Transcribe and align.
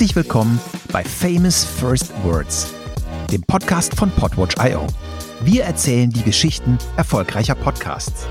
Herzlich 0.00 0.16
willkommen 0.16 0.58
bei 0.92 1.04
Famous 1.04 1.62
First 1.62 2.10
Words, 2.24 2.72
dem 3.30 3.42
Podcast 3.42 3.94
von 3.94 4.10
Podwatch.io. 4.10 4.86
Wir 5.42 5.64
erzählen 5.64 6.08
die 6.08 6.22
Geschichten 6.22 6.78
erfolgreicher 6.96 7.54
Podcasts. 7.54 8.26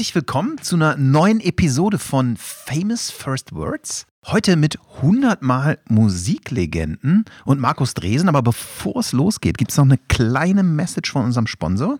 Herzlich 0.00 0.14
willkommen 0.14 0.56
zu 0.56 0.76
einer 0.76 0.96
neuen 0.96 1.40
Episode 1.40 1.98
von 1.98 2.38
Famous 2.38 3.10
First 3.10 3.54
Words. 3.54 4.06
Heute 4.24 4.56
mit 4.56 4.78
100 4.96 5.42
Mal 5.42 5.78
Musiklegenden 5.90 7.26
und 7.44 7.60
Markus 7.60 7.92
Dresen. 7.92 8.30
Aber 8.30 8.40
bevor 8.40 8.96
es 9.00 9.12
losgeht, 9.12 9.58
gibt 9.58 9.72
es 9.72 9.76
noch 9.76 9.84
eine 9.84 9.98
kleine 10.08 10.62
Message 10.62 11.12
von 11.12 11.26
unserem 11.26 11.46
Sponsor. 11.46 11.98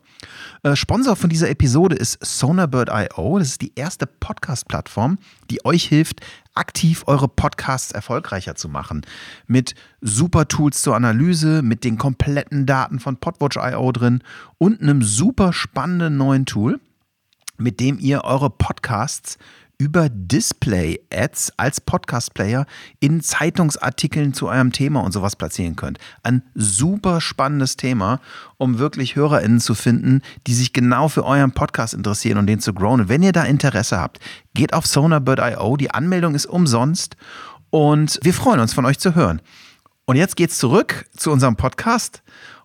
Äh, 0.63 0.77
Sponsor 0.77 1.15
von 1.15 1.29
dieser 1.29 1.51
Episode 1.51 1.95
ist 1.95 2.25
Sonarbird.io. 2.25 3.39
Das 3.39 3.49
ist 3.49 3.61
die 3.61 3.73
erste 3.75 4.07
Podcast-Plattform, 4.07 5.19
die 5.51 5.63
euch 5.67 5.85
hilft, 5.85 6.23
aktiv 6.55 7.05
eure 7.07 7.29
Podcasts 7.29 7.93
erfolgreicher 7.93 8.55
zu 8.55 8.71
machen. 8.71 9.03
Mit 9.47 9.75
super 10.01 10.49
Tools 10.49 10.81
zur 10.81 10.97
Analyse, 10.97 11.61
mit 11.61 11.85
den 11.85 11.99
kompletten 11.99 12.65
Daten 12.65 12.99
von 12.99 13.19
Podwatch.io 13.19 13.93
drin 13.93 14.23
und 14.57 14.81
einem 14.81 15.03
super 15.03 15.53
spannenden 15.53 16.17
neuen 16.17 16.47
Tool, 16.47 16.81
mit 17.61 17.81
dem 17.81 17.99
ihr 17.99 18.25
eure 18.25 18.51
Podcasts 18.51 19.39
über 19.81 20.11
Display-Ads 20.11 21.55
als 21.57 21.81
Podcast-Player 21.81 22.67
in 23.01 23.23
Zeitungsartikeln 23.23 24.35
zu 24.35 24.49
eurem 24.49 24.73
Thema 24.73 25.01
und 25.01 25.13
sowas 25.13 25.37
platzieren 25.37 25.75
könnt. 25.75 25.99
Ein 26.23 26.43
super 26.55 27.23
spannendes 27.23 27.79
Thema, 27.79 28.21
um 28.59 28.79
wirklich 28.79 29.17
HörerInnen 29.17 29.59
zu 29.59 29.75
finden, 29.75 30.21
die 30.47 30.53
sich 30.53 30.75
genau 30.75 31.09
für 31.09 31.25
euren 31.25 31.53
Podcast 31.53 31.95
interessieren 31.95 32.37
und 32.37 32.47
den 32.47 32.61
zu 32.61 32.75
growen. 32.75 33.09
wenn 33.09 33.23
ihr 33.23 33.33
da 33.33 33.45
Interesse 33.45 33.99
habt, 33.99 34.21
geht 34.53 34.75
auf 34.75 34.87
sonarbird.io. 34.87 35.79
Die 35.79 35.91
Anmeldung 35.91 36.35
ist 36.35 36.45
umsonst 36.45 37.17
und 37.71 38.21
wir 38.23 38.35
freuen 38.35 38.61
uns, 38.61 38.75
von 38.75 38.85
euch 38.85 38.99
zu 38.99 39.15
hören. 39.15 39.41
Und 40.05 40.17
jetzt 40.17 40.37
geht's 40.37 40.59
zurück 40.59 41.07
zu 41.17 41.31
unserem 41.31 41.57
Podcast 41.57 42.23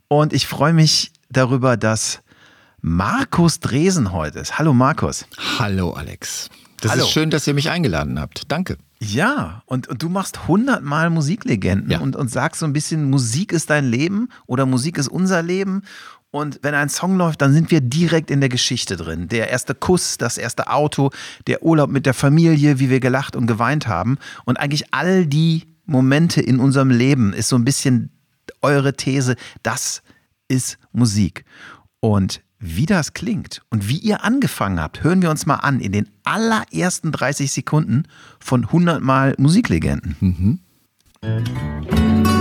und 0.09 0.34
ich 0.34 0.48
freue 0.48 0.74
mich 0.74 1.14
darüber, 1.30 1.78
dass 1.78 2.25
Markus 2.88 3.59
Dresen 3.61 4.11
heute 4.11 4.38
ist. 4.38 4.59
Hallo 4.59 4.72
Markus. 4.72 5.25
Hallo 5.58 5.94
Alex. 5.94 6.52
Das 6.81 6.91
Hallo. 6.91 7.03
ist 7.03 7.09
schön, 7.09 7.31
dass 7.31 7.47
ihr 7.47 7.55
mich 7.55 7.72
eingeladen 7.72 8.19
habt. 8.19 8.44
Danke. 8.52 8.78
Ja, 9.00 9.64
und, 9.66 9.88
und 9.88 10.03
du 10.03 10.08
machst 10.08 10.47
hundertmal 10.47 11.09
Musiklegenden 11.09 11.89
Ja. 11.89 11.97
und, 11.97 12.16
und 12.16 12.30
sagst 12.30 12.59
so 12.59 12.67
ein 12.67 12.73
bisschen, 12.73 13.09
Musik 13.09 13.53
ist 13.53 13.72
dein 13.72 13.86
Leben 13.86 14.30
oder 14.45 14.67
Musik 14.67 15.00
ist 15.00 15.08
unser 15.08 15.41
Leben. 15.41 15.81
Und 16.30 16.59
wenn 16.61 16.75
ein 16.75 16.89
Song 16.89 17.17
läuft, 17.17 17.41
dann 17.41 17.53
sind 17.53 17.72
wir 17.72 17.81
direkt 17.81 18.30
in 18.30 18.39
der 18.39 18.50
Geschichte 18.50 18.97
drin. 18.97 19.30
Der 19.30 19.50
erste 19.50 19.73
Kuss, 19.73 20.19
das 20.19 20.38
erste 20.38 20.69
Auto, 20.69 21.09
der 21.47 21.63
Urlaub 21.63 21.89
mit 21.89 22.06
der 22.06 22.13
Familie, 22.13 22.78
wie 22.78 22.91
wir 22.91 23.00
gelacht 23.00 23.36
und 23.36 23.47
geweint 23.47 23.88
haben. 23.88 24.19
Und 24.45 24.58
eigentlich 24.59 24.94
all 24.94 25.25
die 25.25 25.63
Momente 25.86 26.39
in 26.39 26.59
unserem 26.59 26.91
Leben 26.91 27.33
ist 27.33 27.50
so 27.50 27.56
ein 27.56 27.66
bisschen 27.66 28.11
eure 28.61 28.94
These, 28.94 29.38
das 29.63 30.03
ist 30.47 30.78
Musik. 30.91 31.45
Und 32.00 32.45
wie 32.66 32.86
das 32.86 33.14
klingt 33.14 33.62
und 33.70 33.88
wie 33.88 33.98
ihr 33.98 34.24
angefangen 34.24 34.80
habt, 34.80 35.04
hören 35.04 35.22
wir 35.22 35.30
uns 35.30 35.46
mal 35.46 35.56
an 35.56 35.80
in 35.80 35.92
den 35.92 36.10
allerersten 36.24 37.12
30 37.12 37.52
Sekunden 37.52 38.04
von 38.40 38.66
100 38.66 39.02
Mal 39.02 39.36
Musiklegenden. 39.38 40.62
Hallo, 41.22 42.34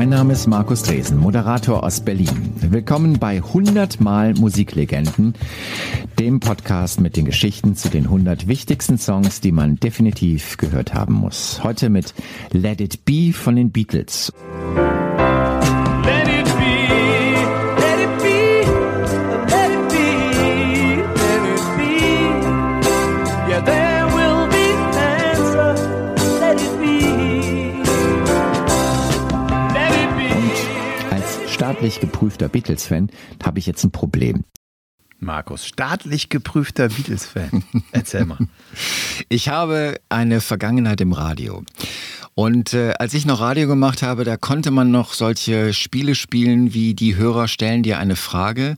mein 0.00 0.08
Name 0.08 0.32
ist 0.32 0.46
Markus 0.46 0.82
Dresen, 0.82 1.18
Moderator 1.18 1.84
aus 1.84 2.00
Berlin. 2.00 2.54
Willkommen 2.56 3.18
bei 3.18 3.36
100 3.36 4.00
Mal 4.00 4.32
Musiklegenden, 4.32 5.34
dem 6.18 6.40
Podcast 6.40 7.02
mit 7.02 7.18
den 7.18 7.26
Geschichten 7.26 7.76
zu 7.76 7.90
den 7.90 8.04
100 8.04 8.48
wichtigsten 8.48 8.96
Songs, 8.96 9.42
die 9.42 9.52
man 9.52 9.76
definitiv 9.76 10.56
gehört 10.56 10.94
haben 10.94 11.12
muss. 11.12 11.62
Heute 11.62 11.90
mit 11.90 12.14
Let 12.50 12.80
It 12.80 13.04
Be 13.04 13.34
von 13.34 13.56
den 13.56 13.72
Beatles. 13.72 14.32
Let 14.74 14.89
staatlich 31.80 32.00
geprüfter 32.00 32.48
Beatles-Fan 32.50 33.10
habe 33.42 33.58
ich 33.58 33.64
jetzt 33.64 33.84
ein 33.84 33.90
Problem. 33.90 34.44
Markus, 35.18 35.66
staatlich 35.66 36.28
geprüfter 36.28 36.90
Beatles-Fan. 36.90 37.64
Erzähl 37.92 38.26
mal. 38.26 38.36
Ich 39.30 39.48
habe 39.48 39.98
eine 40.10 40.42
Vergangenheit 40.42 41.00
im 41.00 41.14
Radio. 41.14 41.62
Und 42.34 42.74
äh, 42.74 42.92
als 42.98 43.14
ich 43.14 43.24
noch 43.24 43.40
Radio 43.40 43.66
gemacht 43.66 44.02
habe, 44.02 44.24
da 44.24 44.36
konnte 44.36 44.70
man 44.70 44.90
noch 44.90 45.14
solche 45.14 45.72
Spiele 45.72 46.14
spielen, 46.14 46.74
wie 46.74 46.92
die 46.92 47.16
Hörer 47.16 47.48
stellen 47.48 47.82
dir 47.82 47.98
eine 47.98 48.16
Frage 48.16 48.76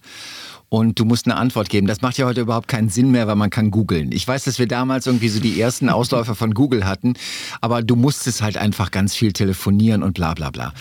und 0.72 0.98
du 0.98 1.04
musst 1.04 1.26
eine 1.26 1.36
Antwort 1.36 1.68
geben. 1.68 1.86
Das 1.86 2.00
macht 2.00 2.16
ja 2.16 2.24
heute 2.24 2.40
überhaupt 2.40 2.66
keinen 2.66 2.88
Sinn 2.88 3.10
mehr, 3.10 3.26
weil 3.26 3.36
man 3.36 3.50
kann 3.50 3.70
googeln. 3.70 4.10
Ich 4.10 4.26
weiß, 4.26 4.44
dass 4.44 4.58
wir 4.58 4.66
damals 4.66 5.06
irgendwie 5.06 5.28
so 5.28 5.38
die 5.38 5.60
ersten 5.60 5.90
Ausläufer 5.90 6.34
von 6.34 6.54
Google 6.54 6.86
hatten, 6.86 7.12
aber 7.60 7.82
du 7.82 7.94
musstest 7.94 8.40
halt 8.40 8.56
einfach 8.56 8.90
ganz 8.90 9.14
viel 9.14 9.34
telefonieren 9.34 10.02
und 10.02 10.14
bla 10.14 10.32
bla 10.32 10.48
bla. 10.48 10.72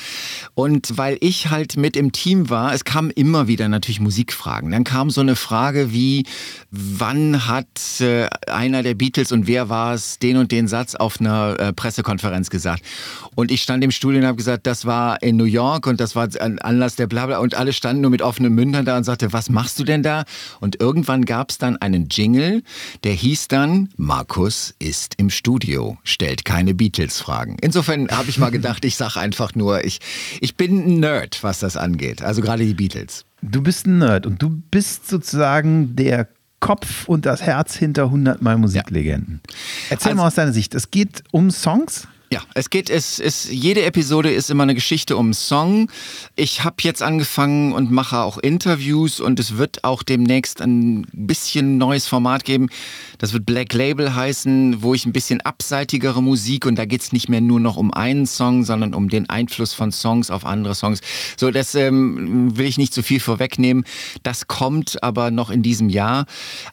Und 0.54 0.98
weil 0.98 1.18
ich 1.20 1.50
halt 1.50 1.76
mit 1.76 1.98
im 1.98 2.14
Team 2.14 2.50
war, 2.50 2.74
es 2.74 2.86
kamen 2.86 3.10
immer 3.12 3.50
wieder 3.50 3.68
natürlich 3.68 4.00
Musikfragen. 4.00 4.72
Dann 4.72 4.86
kam 4.86 5.10
so 5.10 5.20
eine 5.20 5.36
Frage 5.36 5.92
wie, 5.92 6.24
wann 6.72 7.50
hat 7.50 8.00
äh, 8.00 8.28
einer 8.48 8.84
der 8.84 8.94
Beatles 8.94 9.34
und 9.34 9.46
wer 9.46 9.68
war 9.68 9.94
es 9.94 10.20
den 10.20 10.38
und 10.38 10.54
den 10.54 10.70
Satz 10.70 10.96
auf 10.96 11.20
einer 11.20 11.60
äh, 11.60 11.74
Pressekonferenz 11.74 12.50
gesagt? 12.50 12.82
Und 13.36 13.52
ich 13.52 13.62
stand 13.62 13.84
im 13.84 13.92
Studio 13.92 14.22
und 14.22 14.26
habe 14.26 14.38
gesagt, 14.38 14.68
das 14.68 14.86
war 14.86 15.22
in 15.22 15.36
New 15.36 15.44
York 15.44 15.86
und 15.86 16.00
das 16.00 16.16
war 16.16 16.30
ein 16.40 16.60
Anlass 16.60 16.96
der 16.96 17.08
Blabla 17.08 17.40
und 17.40 17.56
alle 17.56 17.74
standen 17.74 18.04
nur 18.04 18.12
mit 18.12 18.22
offenen 18.22 18.56
Mündern 18.56 18.86
da 18.86 18.96
und 18.96 19.04
sagte, 19.04 19.34
was 19.34 19.50
machst 19.50 19.80
du 19.80 19.81
denn 19.84 20.04
da? 20.04 20.24
Und 20.60 20.80
irgendwann 20.82 21.26
gab 21.26 21.50
es 21.52 21.58
dann 21.58 21.78
einen 21.78 22.08
Jingle, 22.10 22.64
der 23.04 23.14
hieß 23.14 23.48
dann, 23.48 23.90
Markus 23.98 24.74
ist 24.80 25.16
im 25.18 25.30
Studio, 25.30 25.98
stellt 26.04 26.46
keine 26.46 26.74
Beatles-Fragen. 26.74 27.58
Insofern 27.62 28.10
habe 28.10 28.30
ich 28.30 28.38
mal 28.38 28.52
gedacht, 28.52 28.86
ich 28.86 28.96
sage 28.96 29.20
einfach 29.20 29.56
nur, 29.56 29.84
ich, 29.86 30.00
ich 30.40 30.56
bin 30.56 30.86
ein 30.86 31.00
Nerd, 31.00 31.44
was 31.44 31.60
das 31.60 31.78
angeht. 31.78 32.22
Also 32.22 32.42
gerade 32.42 32.66
die 32.66 32.74
Beatles. 32.74 33.26
Du 33.42 33.62
bist 33.62 33.88
ein 33.88 33.98
Nerd 34.00 34.26
und 34.26 34.42
du 34.42 34.50
bist 34.72 35.08
sozusagen 35.10 35.96
der 35.96 36.28
Kopf 36.60 37.08
und 37.08 37.26
das 37.26 37.42
Herz 37.42 37.76
hinter 37.76 38.04
100 38.06 38.42
Mal 38.42 38.58
Musiklegenden. 38.58 39.42
Erzähl 39.90 40.10
Also- 40.12 40.22
mal 40.22 40.28
aus 40.28 40.36
deiner 40.36 40.54
Sicht. 40.54 40.76
Es 40.76 40.92
geht 40.92 41.24
um 41.32 41.50
Songs. 41.50 42.08
Ja, 42.34 42.40
es 42.54 42.70
geht, 42.70 42.90
es 42.90 43.20
ist, 43.20 43.52
jede 43.52 43.84
Episode 43.84 44.32
ist 44.32 44.50
immer 44.50 44.64
eine 44.64 44.74
Geschichte 44.74 45.18
um 45.18 45.26
einen 45.26 45.34
Song. 45.34 45.92
Ich 46.38 46.64
habe 46.64 46.78
jetzt 46.80 47.04
angefangen 47.04 47.74
und 47.74 47.92
mache 47.92 48.20
auch 48.20 48.38
Interviews 48.38 49.20
und 49.20 49.38
es 49.38 49.58
wird 49.58 49.84
auch 49.84 50.02
demnächst 50.02 50.62
ein 50.62 51.06
bisschen 51.12 51.78
neues 51.78 52.08
Format 52.08 52.46
geben. 52.46 52.70
Das 53.18 53.34
wird 53.34 53.46
Black 53.46 53.74
Label 53.74 54.16
heißen, 54.16 54.82
wo 54.82 54.94
ich 54.94 55.06
ein 55.06 55.12
bisschen 55.12 55.42
abseitigere 55.42 56.22
Musik 56.22 56.66
und 56.66 56.78
da 56.78 56.86
geht's 56.86 57.12
nicht 57.12 57.28
mehr 57.28 57.42
nur 57.42 57.60
noch 57.60 57.76
um 57.76 57.94
einen 57.94 58.26
Song, 58.26 58.64
sondern 58.64 58.94
um 58.94 59.10
den 59.10 59.30
Einfluss 59.30 59.74
von 59.74 59.92
Songs 59.92 60.32
auf 60.32 60.46
andere 60.46 60.74
Songs. 60.74 61.02
So, 61.36 61.52
das 61.52 61.76
ähm, 61.76 62.58
will 62.58 62.66
ich 62.66 62.78
nicht 62.78 62.94
zu 62.94 63.04
viel 63.04 63.20
vorwegnehmen. 63.20 63.84
Das 64.24 64.48
kommt 64.48 65.04
aber 65.04 65.32
noch 65.32 65.50
in 65.50 65.64
diesem 65.64 65.90
Jahr. 65.90 66.26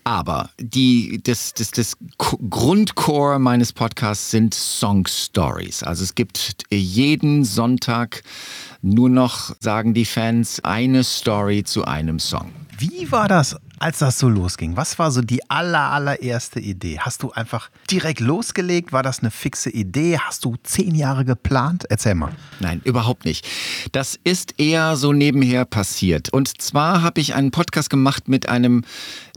Aber 0.04 0.50
die, 0.60 1.20
das, 1.20 1.52
das, 1.52 1.72
das 1.72 1.96
Grundcore 2.16 3.40
meines 3.40 3.72
Podcasts 3.72 4.30
sind 4.30 4.54
Song 4.54 5.04
Stories. 5.48 5.82
Also 5.82 6.04
es 6.04 6.14
gibt 6.14 6.64
jeden 6.70 7.44
Sonntag 7.44 8.22
nur 8.82 9.08
noch, 9.08 9.54
sagen 9.60 9.94
die 9.94 10.04
Fans, 10.04 10.60
eine 10.62 11.04
Story 11.04 11.64
zu 11.64 11.84
einem 11.84 12.18
Song. 12.18 12.52
Wie 12.80 13.10
war 13.10 13.26
das, 13.26 13.56
als 13.80 13.98
das 13.98 14.20
so 14.20 14.28
losging? 14.28 14.76
Was 14.76 15.00
war 15.00 15.10
so 15.10 15.20
die 15.20 15.50
aller, 15.50 15.90
allererste 15.90 16.60
Idee? 16.60 17.00
Hast 17.00 17.24
du 17.24 17.32
einfach 17.32 17.70
direkt 17.90 18.20
losgelegt? 18.20 18.92
War 18.92 19.02
das 19.02 19.18
eine 19.18 19.32
fixe 19.32 19.68
Idee? 19.68 20.20
Hast 20.20 20.44
du 20.44 20.54
zehn 20.62 20.94
Jahre 20.94 21.24
geplant? 21.24 21.86
Erzähl 21.90 22.14
mal. 22.14 22.30
Nein, 22.60 22.80
überhaupt 22.84 23.24
nicht. 23.24 23.44
Das 23.90 24.16
ist 24.22 24.60
eher 24.60 24.94
so 24.94 25.12
nebenher 25.12 25.64
passiert. 25.64 26.32
Und 26.32 26.62
zwar 26.62 27.02
habe 27.02 27.20
ich 27.20 27.34
einen 27.34 27.50
Podcast 27.50 27.90
gemacht 27.90 28.28
mit 28.28 28.48
einem 28.48 28.84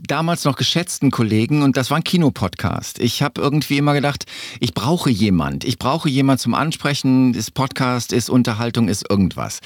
damals 0.06 0.44
noch 0.44 0.54
geschätzten 0.54 1.10
Kollegen 1.10 1.62
und 1.62 1.76
das 1.76 1.90
war 1.90 1.96
ein 1.96 2.04
Kinopodcast. 2.04 3.00
Ich 3.00 3.24
habe 3.24 3.40
irgendwie 3.40 3.78
immer 3.78 3.94
gedacht, 3.94 4.24
ich 4.60 4.72
brauche 4.72 5.10
jemand. 5.10 5.64
Ich 5.64 5.80
brauche 5.80 6.08
jemand 6.08 6.38
zum 6.38 6.54
Ansprechen. 6.54 7.34
Ist 7.34 7.54
Podcast, 7.54 8.12
ist 8.12 8.30
Unterhaltung, 8.30 8.86
ist 8.86 9.10
irgendwas. 9.10 9.58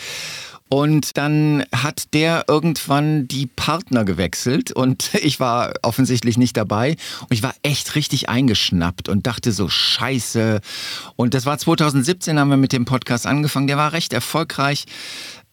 Und 0.69 1.17
dann 1.17 1.65
hat 1.73 2.13
der 2.13 2.45
irgendwann 2.49 3.29
die 3.29 3.47
Partner 3.47 4.05
gewechselt 4.05 4.73
und 4.73 5.15
ich 5.23 5.39
war 5.39 5.75
offensichtlich 5.83 6.39
nicht 6.39 6.57
dabei. 6.57 6.97
Und 7.23 7.33
ich 7.33 7.43
war 7.43 7.55
echt 7.63 7.95
richtig 7.95 8.29
eingeschnappt 8.29 9.09
und 9.09 9.27
dachte 9.27 9.53
so, 9.53 9.69
scheiße. 9.69 10.61
Und 11.15 11.35
das 11.35 11.47
war 11.47 11.59
2017, 11.59 12.39
haben 12.39 12.51
wir 12.51 12.57
mit 12.57 12.73
dem 12.73 12.85
Podcast 12.85 13.27
angefangen. 13.27 13.67
Der 13.67 13.77
war 13.77 13.93
recht 13.93 14.13
erfolgreich. 14.13 14.87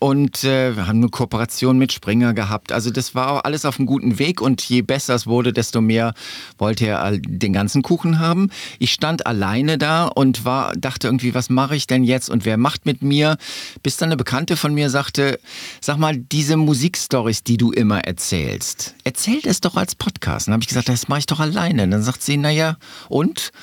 Und 0.04 0.44
äh, 0.44 0.76
wir 0.76 0.88
haben 0.88 0.98
eine 0.98 1.08
Kooperation 1.08 1.78
mit 1.78 1.94
Springer 1.94 2.34
gehabt. 2.34 2.74
Also 2.74 2.92
das 2.92 3.16
war 3.16 3.46
alles 3.46 3.64
auf 3.64 3.80
einem 3.80 3.86
guten 3.86 4.20
Weg 4.20 4.42
und 4.42 4.62
je 4.62 4.82
besser 4.82 5.16
es 5.16 5.28
wurde, 5.28 5.54
desto 5.54 5.80
mehr 5.80 6.14
wollte 6.58 6.88
er 6.88 7.18
den 7.18 7.54
ganzen 7.54 7.84
Kuchen 7.84 8.20
haben. 8.20 8.50
Ich 8.80 8.92
stand 8.92 9.26
alleine 9.26 9.78
da 9.78 10.08
und 10.08 10.44
war, 10.44 10.74
dachte 10.74 11.08
irgendwie, 11.08 11.34
was 11.34 11.50
mache 11.50 11.78
ich 11.78 11.88
denn 11.88 12.04
jetzt 12.04 12.30
und 12.30 12.44
wer 12.44 12.58
macht 12.58 12.86
mit 12.86 13.02
mir? 13.02 13.38
Bis 13.82 13.96
dann 13.96 14.10
eine 14.10 14.18
Bekannte 14.18 14.58
von 14.58 14.74
mir 14.74 14.90
sagte, 14.90 15.40
sag 15.80 15.98
mal, 15.98 16.18
diese 16.18 16.58
Musikstories, 16.58 17.46
die 17.46 17.56
du 17.56 17.72
immer 17.72 18.04
erzählst, 18.04 18.96
erzähl 19.06 19.40
das 19.42 19.62
doch 19.62 19.78
als 19.78 19.96
Podcast. 19.96 20.48
Dann 20.48 20.54
habe 20.56 20.64
ich 20.64 20.68
gesagt, 20.68 20.90
das 20.90 21.08
mache 21.08 21.20
ich 21.20 21.28
doch 21.28 21.40
alleine. 21.40 21.88
Dann 21.88 22.04
sagt 22.04 22.24
sie, 22.24 22.36
naja, 22.36 22.76
und? 23.08 23.54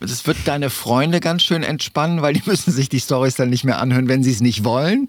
Das 0.00 0.26
wird 0.26 0.38
deine 0.46 0.70
Freunde 0.70 1.20
ganz 1.20 1.42
schön 1.42 1.62
entspannen, 1.62 2.22
weil 2.22 2.32
die 2.32 2.42
müssen 2.46 2.72
sich 2.72 2.88
die 2.88 3.00
Stories 3.00 3.34
dann 3.34 3.50
nicht 3.50 3.64
mehr 3.64 3.78
anhören, 3.78 4.08
wenn 4.08 4.22
sie 4.22 4.32
es 4.32 4.40
nicht 4.40 4.64
wollen. 4.64 5.08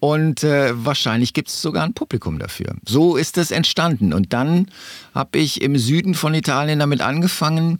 Und 0.00 0.13
äh, 0.44 0.72
wahrscheinlich 0.74 1.32
gibt 1.32 1.48
es 1.48 1.60
sogar 1.60 1.84
ein 1.84 1.94
Publikum 1.94 2.38
dafür. 2.38 2.74
So 2.86 3.16
ist 3.16 3.38
es 3.38 3.50
entstanden. 3.50 4.12
Und 4.12 4.32
dann 4.32 4.68
habe 5.14 5.38
ich 5.38 5.62
im 5.62 5.76
Süden 5.76 6.14
von 6.14 6.34
Italien 6.34 6.78
damit 6.78 7.00
angefangen, 7.00 7.78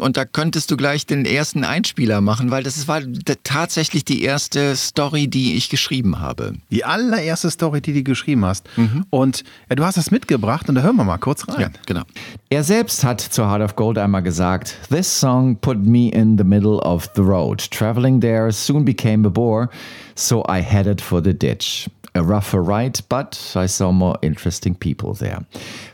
und 0.00 0.16
da 0.16 0.24
könntest 0.24 0.70
du 0.70 0.76
gleich 0.76 1.06
den 1.06 1.24
ersten 1.24 1.64
Einspieler 1.64 2.20
machen, 2.20 2.50
weil 2.50 2.62
das 2.62 2.88
war 2.88 3.00
tatsächlich 3.44 4.04
die 4.04 4.22
erste 4.22 4.76
Story, 4.76 5.28
die 5.28 5.56
ich 5.56 5.68
geschrieben 5.68 6.20
habe. 6.20 6.54
Die 6.70 6.84
allererste 6.84 7.50
Story, 7.50 7.80
die 7.80 7.92
du 7.92 8.02
geschrieben 8.02 8.44
hast. 8.44 8.68
Mhm. 8.76 9.04
Und 9.10 9.44
ja, 9.68 9.76
du 9.76 9.84
hast 9.84 9.96
das 9.96 10.10
mitgebracht 10.10 10.68
und 10.68 10.74
da 10.74 10.82
hören 10.82 10.96
wir 10.96 11.04
mal 11.04 11.18
kurz 11.18 11.46
rein. 11.48 11.60
Ja, 11.60 11.68
genau. 11.86 12.02
Er 12.50 12.64
selbst 12.64 13.04
hat 13.04 13.20
zu 13.20 13.48
Heart 13.48 13.62
of 13.62 13.76
Gold 13.76 13.98
einmal 13.98 14.22
gesagt, 14.22 14.76
This 14.88 15.20
song 15.20 15.56
put 15.56 15.78
me 15.78 16.08
in 16.08 16.38
the 16.38 16.44
middle 16.44 16.80
of 16.80 17.08
the 17.14 17.22
road. 17.22 17.70
Traveling 17.70 18.20
there 18.20 18.50
soon 18.52 18.84
became 18.84 19.26
a 19.26 19.30
bore, 19.30 19.68
so 20.14 20.44
I 20.48 20.62
headed 20.62 21.00
for 21.00 21.22
the 21.22 21.34
ditch. 21.34 21.88
A 22.18 22.20
rougher 22.20 22.60
ride, 22.60 23.00
but 23.08 23.38
I 23.54 23.68
saw 23.68 23.92
more 23.92 24.18
interesting 24.22 24.74
people 24.74 25.14
there. 25.14 25.46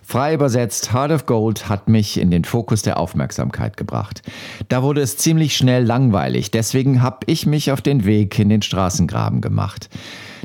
Frei 0.02 0.32
übersetzt, 0.32 0.90
Heart 0.90 1.10
of 1.10 1.26
Gold 1.26 1.68
hat 1.68 1.86
mich 1.86 2.18
in 2.18 2.30
den 2.30 2.44
Fokus 2.44 2.80
der 2.80 2.98
Aufmerksamkeit 2.98 3.76
gebracht. 3.76 4.22
Da 4.68 4.82
wurde 4.82 5.02
es 5.02 5.18
ziemlich 5.18 5.54
schnell 5.54 5.84
langweilig, 5.84 6.50
deswegen 6.50 7.02
habe 7.02 7.18
ich 7.26 7.44
mich 7.44 7.72
auf 7.72 7.82
den 7.82 8.06
Weg 8.06 8.38
in 8.38 8.48
den 8.48 8.62
Straßengraben 8.62 9.42
gemacht. 9.42 9.90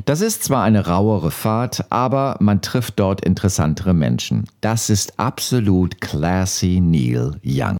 Das 0.04 0.20
ist 0.20 0.44
zwar 0.44 0.64
eine 0.64 0.86
rauere 0.86 1.30
Fahrt, 1.30 1.90
aber 1.90 2.36
man 2.40 2.60
trifft 2.60 3.00
dort 3.00 3.24
interessantere 3.24 3.94
Menschen. 3.94 4.44
Das 4.60 4.90
ist 4.90 5.18
absolut 5.18 6.00
classy 6.02 6.78
Neil 6.80 7.40
Young. 7.42 7.78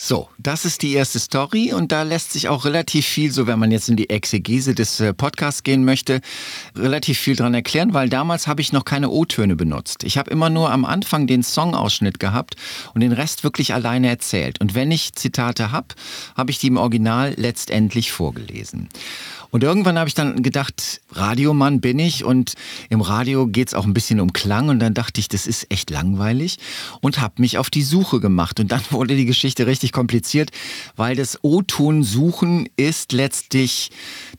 So, 0.00 0.28
das 0.38 0.64
ist 0.64 0.82
die 0.82 0.92
erste 0.92 1.18
Story 1.18 1.72
und 1.72 1.90
da 1.90 2.04
lässt 2.04 2.32
sich 2.32 2.48
auch 2.48 2.64
relativ 2.64 3.04
viel, 3.04 3.32
so 3.32 3.48
wenn 3.48 3.58
man 3.58 3.72
jetzt 3.72 3.88
in 3.88 3.96
die 3.96 4.10
Exegese 4.10 4.72
des 4.72 5.00
äh, 5.00 5.12
Podcasts 5.12 5.64
gehen 5.64 5.84
möchte, 5.84 6.20
relativ 6.76 7.18
viel 7.18 7.34
dran 7.34 7.52
erklären, 7.52 7.94
weil 7.94 8.08
damals 8.08 8.46
habe 8.46 8.60
ich 8.60 8.72
noch 8.72 8.84
keine 8.84 9.10
O-Töne 9.10 9.56
benutzt. 9.56 10.04
Ich 10.04 10.16
habe 10.16 10.30
immer 10.30 10.50
nur 10.50 10.70
am 10.70 10.84
Anfang 10.84 11.26
den 11.26 11.42
Songausschnitt 11.42 12.20
gehabt 12.20 12.54
und 12.94 13.00
den 13.00 13.10
Rest 13.10 13.42
wirklich 13.42 13.74
alleine 13.74 14.08
erzählt. 14.08 14.60
Und 14.60 14.76
wenn 14.76 14.92
ich 14.92 15.14
Zitate 15.16 15.72
habe, 15.72 15.88
habe 16.36 16.52
ich 16.52 16.58
die 16.58 16.68
im 16.68 16.76
Original 16.76 17.34
letztendlich 17.36 18.12
vorgelesen. 18.12 18.90
Und 19.50 19.64
irgendwann 19.64 19.98
habe 19.98 20.08
ich 20.08 20.14
dann 20.14 20.42
gedacht, 20.42 21.00
Radiomann 21.12 21.80
bin 21.80 21.98
ich 21.98 22.24
und 22.24 22.54
im 22.90 23.00
Radio 23.00 23.46
geht 23.46 23.68
es 23.68 23.74
auch 23.74 23.84
ein 23.84 23.94
bisschen 23.94 24.20
um 24.20 24.32
Klang 24.32 24.68
und 24.68 24.78
dann 24.78 24.94
dachte 24.94 25.20
ich, 25.20 25.28
das 25.28 25.46
ist 25.46 25.70
echt 25.70 25.90
langweilig 25.90 26.58
und 27.00 27.20
habe 27.20 27.34
mich 27.38 27.56
auf 27.58 27.70
die 27.70 27.82
Suche 27.82 28.20
gemacht 28.20 28.60
und 28.60 28.70
dann 28.70 28.82
wurde 28.90 29.16
die 29.16 29.24
Geschichte 29.24 29.66
richtig 29.66 29.92
kompliziert, 29.92 30.50
weil 30.96 31.16
das 31.16 31.38
O-Ton 31.42 32.02
suchen 32.02 32.68
ist 32.76 33.12
letztlich, 33.12 33.90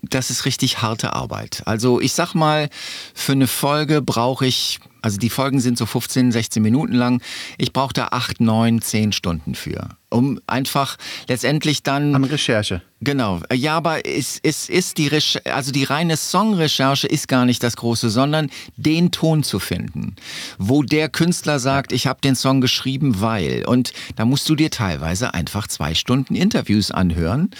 das 0.03 0.29
ist 0.29 0.45
richtig 0.45 0.81
harte 0.81 1.13
Arbeit. 1.13 1.63
Also 1.65 1.99
ich 1.99 2.13
sag 2.13 2.33
mal, 2.35 2.69
für 3.13 3.31
eine 3.33 3.47
Folge 3.47 4.01
brauche 4.01 4.45
ich 4.45 4.79
also 5.01 5.17
die 5.17 5.29
Folgen 5.29 5.61
sind 5.61 5.77
so 5.77 5.85
15, 5.85 6.33
16 6.33 6.61
Minuten 6.61 6.93
lang. 6.93 7.21
Ich 7.57 7.71
brauche 7.71 7.93
da 7.93 8.09
8, 8.11 8.41
9, 8.41 8.81
10 8.81 9.13
Stunden 9.13 9.55
für 9.55 9.87
um 10.09 10.39
einfach 10.47 10.97
letztendlich 11.27 11.83
dann. 11.83 12.15
An 12.15 12.23
Recherche. 12.23 12.81
Genau. 13.01 13.39
Ja, 13.53 13.77
aber 13.77 14.05
es, 14.05 14.39
es 14.43 14.67
ist 14.67 14.97
die 14.97 15.07
Recherche, 15.07 15.53
also 15.53 15.71
die 15.71 15.85
reine 15.85 16.17
Songrecherche 16.17 17.07
ist 17.07 17.29
gar 17.29 17.45
nicht 17.45 17.63
das 17.63 17.77
Große, 17.77 18.09
sondern 18.09 18.49
den 18.75 19.11
Ton 19.11 19.43
zu 19.43 19.59
finden, 19.59 20.15
wo 20.57 20.83
der 20.83 21.07
Künstler 21.07 21.59
sagt, 21.59 21.93
ich 21.93 22.07
habe 22.07 22.19
den 22.21 22.35
Song 22.35 22.59
geschrieben, 22.59 23.21
weil. 23.21 23.63
Und 23.65 23.93
da 24.17 24.25
musst 24.25 24.49
du 24.49 24.55
dir 24.55 24.69
teilweise 24.69 25.33
einfach 25.33 25.67
zwei 25.67 25.93
Stunden 25.93 26.35
Interviews 26.35 26.91
anhören. 26.91 27.51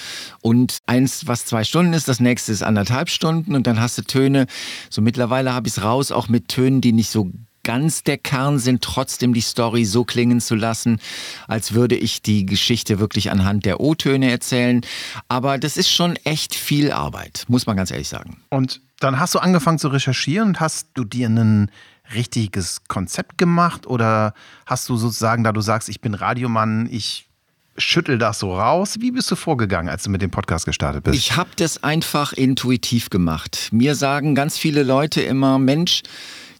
Und 0.41 0.79
eins, 0.87 1.25
was 1.27 1.45
zwei 1.45 1.63
Stunden 1.63 1.93
ist, 1.93 2.09
das 2.09 2.19
nächste 2.19 2.51
ist 2.51 2.63
anderthalb 2.63 3.09
Stunden 3.09 3.55
und 3.55 3.65
dann 3.65 3.79
hast 3.79 3.97
du 3.97 4.01
Töne. 4.01 4.45
So 4.89 5.01
mittlerweile 5.01 5.53
habe 5.53 5.67
ich 5.67 5.77
es 5.77 5.83
raus, 5.83 6.11
auch 6.11 6.27
mit 6.27 6.49
Tönen, 6.49 6.81
die 6.81 6.91
nicht 6.91 7.09
so 7.09 7.31
ganz 7.63 8.03
der 8.03 8.17
Kern 8.17 8.59
sind, 8.59 8.83
trotzdem 8.83 9.33
die 9.33 9.41
Story 9.41 9.85
so 9.85 10.03
klingen 10.03 10.41
zu 10.41 10.55
lassen, 10.55 10.99
als 11.47 11.73
würde 11.73 11.95
ich 11.95 12.21
die 12.21 12.45
Geschichte 12.45 12.99
wirklich 12.99 13.31
anhand 13.31 13.65
der 13.65 13.79
O-Töne 13.79 14.31
erzählen. 14.31 14.81
Aber 15.27 15.57
das 15.57 15.77
ist 15.77 15.89
schon 15.89 16.15
echt 16.17 16.55
viel 16.55 16.91
Arbeit, 16.91 17.45
muss 17.47 17.65
man 17.65 17.77
ganz 17.77 17.91
ehrlich 17.91 18.09
sagen. 18.09 18.37
Und 18.49 18.81
dann 18.99 19.19
hast 19.19 19.35
du 19.35 19.39
angefangen 19.39 19.79
zu 19.79 19.87
recherchieren 19.87 20.49
und 20.49 20.59
hast 20.59 20.89
du 20.93 21.03
dir 21.03 21.27
ein 21.29 21.71
richtiges 22.13 22.83
Konzept 22.87 23.37
gemacht 23.37 23.87
oder 23.87 24.33
hast 24.65 24.89
du 24.89 24.97
sozusagen, 24.97 25.43
da 25.43 25.51
du 25.51 25.61
sagst, 25.61 25.89
ich 25.89 26.01
bin 26.01 26.13
Radiomann, 26.13 26.87
ich 26.91 27.29
schüttel 27.77 28.17
das 28.17 28.39
so 28.39 28.57
raus. 28.57 28.97
Wie 28.99 29.11
bist 29.11 29.29
du 29.31 29.35
vorgegangen, 29.35 29.89
als 29.89 30.03
du 30.03 30.09
mit 30.09 30.21
dem 30.21 30.31
Podcast 30.31 30.65
gestartet 30.65 31.03
bist? 31.03 31.17
Ich 31.17 31.35
habe 31.35 31.49
das 31.55 31.83
einfach 31.83 32.33
intuitiv 32.33 33.09
gemacht. 33.09 33.69
Mir 33.71 33.95
sagen 33.95 34.35
ganz 34.35 34.57
viele 34.57 34.83
Leute 34.83 35.21
immer, 35.21 35.59
Mensch, 35.59 36.03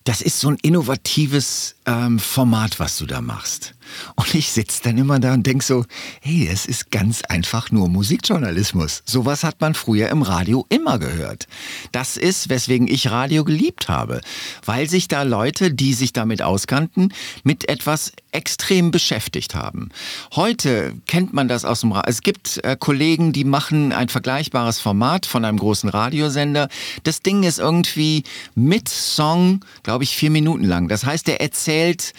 das 0.04 0.22
ist 0.22 0.40
so 0.40 0.50
ein 0.50 0.58
innovatives 0.62 1.76
ähm, 1.86 2.20
Format, 2.20 2.80
was 2.80 2.98
du 2.98 3.06
da 3.06 3.22
machst. 3.22 3.74
Und 4.16 4.34
ich 4.36 4.52
sitze 4.52 4.82
dann 4.84 4.98
immer 4.98 5.20
da 5.20 5.34
und 5.34 5.46
denke 5.46 5.64
so, 5.64 5.86
hey, 6.22 6.48
es 6.52 6.66
ist 6.66 6.92
ganz 6.92 7.22
einfach 7.24 7.72
nur 7.72 7.90
Musikjournalismus. 7.90 9.04
Sowas 9.06 9.44
hat 9.44 9.62
man 9.62 9.74
früher 9.74 10.10
im 10.10 10.22
Radio 10.22 10.66
immer 10.70 11.00
gehört. 11.00 11.48
Das 11.92 12.18
ist, 12.18 12.50
weswegen 12.50 12.88
ich 12.88 13.12
Radio 13.12 13.44
geliebt 13.44 13.90
habe. 13.90 14.22
Weil 14.66 14.90
sich 14.90 15.08
da 15.08 15.24
Leute, 15.24 15.74
die 15.74 15.94
sich 15.94 16.14
damit 16.14 16.42
auskannten, 16.42 17.14
mit 17.44 17.70
etwas 17.70 18.12
extrem 18.32 18.92
beschäftigt 18.92 19.56
haben. 19.56 19.90
Heute 20.36 20.94
kennt 21.08 21.34
man 21.34 21.48
das 21.48 21.66
aus 21.66 21.82
dem 21.82 21.92
Radio. 21.92 22.10
Es 22.10 22.22
gibt 22.22 22.64
äh, 22.64 22.76
Kollegen, 22.80 23.34
die 23.34 23.44
machen 23.44 23.92
ein 23.92 24.10
vergleichbares 24.10 24.80
Format 24.80 25.26
von 25.26 25.46
einem 25.46 25.58
großen 25.58 25.90
Radiosender. 25.90 26.70
Das 27.04 27.22
Ding 27.22 27.44
ist 27.44 27.60
irgendwie 27.60 28.24
mit 28.56 28.88
Song, 28.90 29.66
glaube 29.84 30.04
ich, 30.04 30.16
vier 30.16 30.30
Minuten 30.30 30.66
lang. 30.66 30.88
Das 30.88 31.06
heißt, 31.06 31.28
der 31.28 31.42
erzählt 31.42 32.14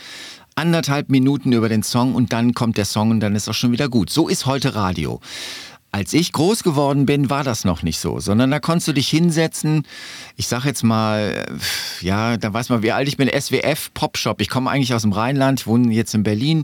anderthalb 0.54 1.10
Minuten 1.10 1.52
über 1.52 1.68
den 1.68 1.82
Song 1.82 2.14
und 2.14 2.32
dann 2.32 2.54
kommt 2.54 2.76
der 2.76 2.84
Song 2.84 3.10
und 3.10 3.20
dann 3.20 3.34
ist 3.34 3.48
auch 3.48 3.54
schon 3.54 3.72
wieder 3.72 3.88
gut. 3.88 4.10
So 4.10 4.28
ist 4.28 4.46
heute 4.46 4.74
Radio. 4.74 5.20
Als 5.92 6.12
ich 6.12 6.32
groß 6.32 6.62
geworden 6.62 7.04
bin, 7.04 7.30
war 7.30 7.42
das 7.42 7.64
noch 7.64 7.82
nicht 7.82 7.98
so, 7.98 8.20
sondern 8.20 8.52
da 8.52 8.60
konntest 8.60 8.86
du 8.86 8.92
dich 8.92 9.08
hinsetzen. 9.08 9.84
Ich 10.36 10.46
sag 10.46 10.64
jetzt 10.64 10.84
mal, 10.84 11.44
ja, 12.00 12.36
da 12.36 12.52
weiß 12.52 12.68
man, 12.68 12.84
wie 12.84 12.92
alt 12.92 13.08
ich 13.08 13.16
bin. 13.16 13.28
SWF 13.28 13.92
Popshop. 13.92 14.40
Ich 14.40 14.48
komme 14.48 14.70
eigentlich 14.70 14.94
aus 14.94 15.02
dem 15.02 15.10
Rheinland, 15.10 15.66
wohne 15.66 15.92
jetzt 15.92 16.14
in 16.14 16.22
Berlin. 16.22 16.62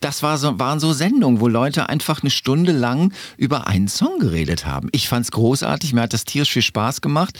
Das 0.00 0.22
war 0.22 0.36
so, 0.36 0.58
waren 0.58 0.78
so 0.78 0.92
Sendungen, 0.92 1.40
wo 1.40 1.48
Leute 1.48 1.88
einfach 1.88 2.20
eine 2.22 2.28
Stunde 2.28 2.72
lang 2.72 3.14
über 3.38 3.66
einen 3.66 3.88
Song 3.88 4.18
geredet 4.18 4.66
haben. 4.66 4.90
Ich 4.92 5.08
fand's 5.08 5.30
großartig. 5.30 5.94
Mir 5.94 6.02
hat 6.02 6.12
das 6.12 6.26
tierisch 6.26 6.52
viel 6.52 6.60
Spaß 6.60 7.00
gemacht. 7.00 7.38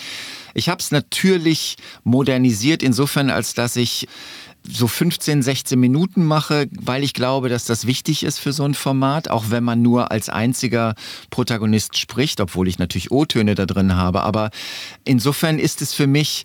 Ich 0.54 0.70
habe 0.70 0.80
es 0.80 0.90
natürlich 0.90 1.76
modernisiert 2.02 2.82
insofern, 2.82 3.28
als 3.28 3.52
dass 3.52 3.76
ich 3.76 4.08
so 4.68 4.86
15, 4.86 5.42
16 5.42 5.78
Minuten 5.78 6.24
mache, 6.24 6.68
weil 6.78 7.04
ich 7.04 7.14
glaube, 7.14 7.48
dass 7.48 7.64
das 7.64 7.86
wichtig 7.86 8.22
ist 8.22 8.38
für 8.38 8.52
so 8.52 8.64
ein 8.64 8.74
Format, 8.74 9.30
auch 9.30 9.46
wenn 9.50 9.64
man 9.64 9.82
nur 9.82 10.10
als 10.10 10.28
einziger 10.28 10.94
Protagonist 11.30 11.96
spricht, 11.96 12.40
obwohl 12.40 12.68
ich 12.68 12.78
natürlich 12.78 13.10
O-Töne 13.10 13.54
da 13.54 13.66
drin 13.66 13.94
habe. 13.94 14.22
Aber 14.22 14.50
insofern 15.04 15.58
ist 15.58 15.82
es 15.82 15.94
für 15.94 16.06
mich 16.06 16.44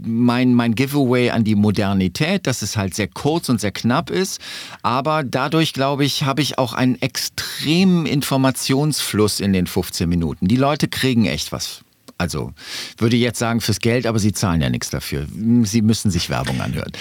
mein, 0.00 0.54
mein 0.54 0.74
Giveaway 0.74 1.30
an 1.30 1.44
die 1.44 1.54
Modernität, 1.54 2.46
dass 2.46 2.62
es 2.62 2.76
halt 2.76 2.94
sehr 2.94 3.08
kurz 3.08 3.48
und 3.48 3.60
sehr 3.60 3.72
knapp 3.72 4.10
ist. 4.10 4.40
Aber 4.82 5.24
dadurch, 5.24 5.72
glaube 5.72 6.04
ich, 6.04 6.22
habe 6.22 6.42
ich 6.42 6.58
auch 6.58 6.72
einen 6.72 7.00
extremen 7.00 8.06
Informationsfluss 8.06 9.40
in 9.40 9.52
den 9.52 9.66
15 9.66 10.08
Minuten. 10.08 10.46
Die 10.46 10.56
Leute 10.56 10.88
kriegen 10.88 11.26
echt 11.26 11.52
was 11.52 11.82
also 12.18 12.52
würde 12.96 13.16
jetzt 13.16 13.38
sagen 13.38 13.60
fürs 13.60 13.78
Geld, 13.78 14.06
aber 14.06 14.18
sie 14.18 14.32
zahlen 14.32 14.60
ja 14.60 14.68
nichts 14.68 14.90
dafür. 14.90 15.26
Sie 15.62 15.82
müssen 15.82 16.10
sich 16.10 16.28
Werbung 16.28 16.60
anhören. 16.60 16.92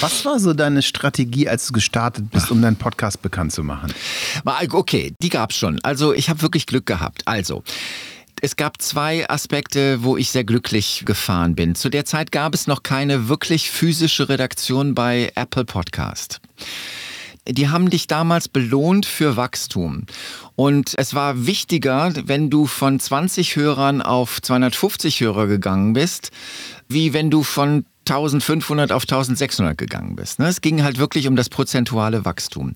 Was 0.00 0.24
war 0.24 0.40
so 0.40 0.54
deine 0.54 0.80
Strategie, 0.80 1.46
als 1.46 1.66
du 1.66 1.74
gestartet 1.74 2.30
bist, 2.30 2.50
um 2.50 2.62
deinen 2.62 2.76
Podcast 2.76 3.20
bekannt 3.20 3.52
zu 3.52 3.62
machen? 3.62 3.92
Okay, 4.70 5.12
die 5.22 5.28
gab 5.28 5.50
es 5.50 5.58
schon. 5.58 5.78
Also 5.82 6.14
ich 6.14 6.30
habe 6.30 6.40
wirklich 6.40 6.66
Glück 6.66 6.86
gehabt. 6.86 7.22
Also 7.26 7.62
es 8.40 8.56
gab 8.56 8.80
zwei 8.80 9.28
Aspekte, 9.28 10.02
wo 10.02 10.16
ich 10.16 10.30
sehr 10.30 10.44
glücklich 10.44 11.02
gefahren 11.04 11.54
bin. 11.54 11.74
Zu 11.74 11.90
der 11.90 12.06
Zeit 12.06 12.32
gab 12.32 12.54
es 12.54 12.66
noch 12.66 12.82
keine 12.82 13.28
wirklich 13.28 13.70
physische 13.70 14.30
Redaktion 14.30 14.94
bei 14.94 15.30
Apple 15.34 15.66
Podcast. 15.66 16.40
Die 17.46 17.68
haben 17.68 17.90
dich 17.90 18.06
damals 18.06 18.48
belohnt 18.48 19.06
für 19.06 19.36
Wachstum. 19.36 20.04
Und 20.56 20.94
es 20.96 21.14
war 21.14 21.46
wichtiger, 21.46 22.12
wenn 22.24 22.50
du 22.50 22.66
von 22.66 23.00
20 23.00 23.56
Hörern 23.56 24.02
auf 24.02 24.42
250 24.42 25.20
Hörer 25.20 25.46
gegangen 25.46 25.92
bist, 25.92 26.30
wie 26.88 27.12
wenn 27.12 27.30
du 27.30 27.42
von 27.42 27.86
1500 28.08 28.92
auf 28.92 29.02
1600 29.02 29.76
gegangen 29.78 30.16
bist. 30.16 30.38
Ne? 30.38 30.48
Es 30.48 30.60
ging 30.60 30.82
halt 30.82 30.98
wirklich 30.98 31.28
um 31.28 31.36
das 31.36 31.48
prozentuale 31.48 32.24
Wachstum. 32.24 32.74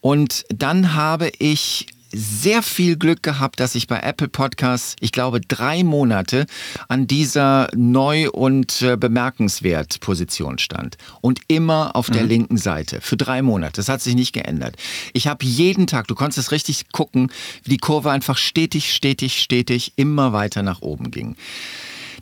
Und 0.00 0.44
dann 0.48 0.94
habe 0.94 1.30
ich 1.38 1.86
sehr 2.12 2.62
viel 2.62 2.96
Glück 2.96 3.22
gehabt, 3.22 3.60
dass 3.60 3.74
ich 3.74 3.86
bei 3.86 4.00
Apple 4.00 4.28
Podcasts, 4.28 4.96
ich 5.00 5.12
glaube, 5.12 5.40
drei 5.40 5.82
Monate 5.84 6.46
an 6.88 7.06
dieser 7.06 7.68
neu 7.74 8.30
und 8.30 8.82
äh, 8.82 8.96
bemerkenswert 8.96 10.00
Position 10.00 10.58
stand. 10.58 10.96
Und 11.20 11.40
immer 11.48 11.96
auf 11.96 12.10
der 12.10 12.22
mhm. 12.22 12.28
linken 12.28 12.56
Seite. 12.56 13.00
Für 13.00 13.16
drei 13.16 13.42
Monate. 13.42 13.74
Das 13.76 13.88
hat 13.88 14.00
sich 14.00 14.14
nicht 14.14 14.32
geändert. 14.32 14.76
Ich 15.12 15.26
habe 15.26 15.44
jeden 15.44 15.86
Tag, 15.86 16.06
du 16.06 16.14
konntest 16.14 16.38
es 16.38 16.52
richtig 16.52 16.92
gucken, 16.92 17.32
wie 17.64 17.70
die 17.70 17.78
Kurve 17.78 18.10
einfach 18.10 18.36
stetig, 18.36 18.92
stetig, 18.92 19.40
stetig 19.40 19.94
immer 19.96 20.32
weiter 20.32 20.62
nach 20.62 20.82
oben 20.82 21.10
ging. 21.10 21.36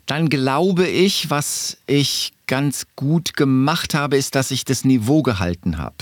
Dann 0.05 0.29
glaube 0.29 0.87
ich, 0.87 1.29
was 1.29 1.77
ich 1.87 2.33
ganz 2.47 2.87
gut 2.95 3.35
gemacht 3.35 3.93
habe, 3.93 4.17
ist, 4.17 4.35
dass 4.35 4.51
ich 4.51 4.65
das 4.65 4.83
Niveau 4.83 5.21
gehalten 5.21 5.77
habe. 5.77 5.95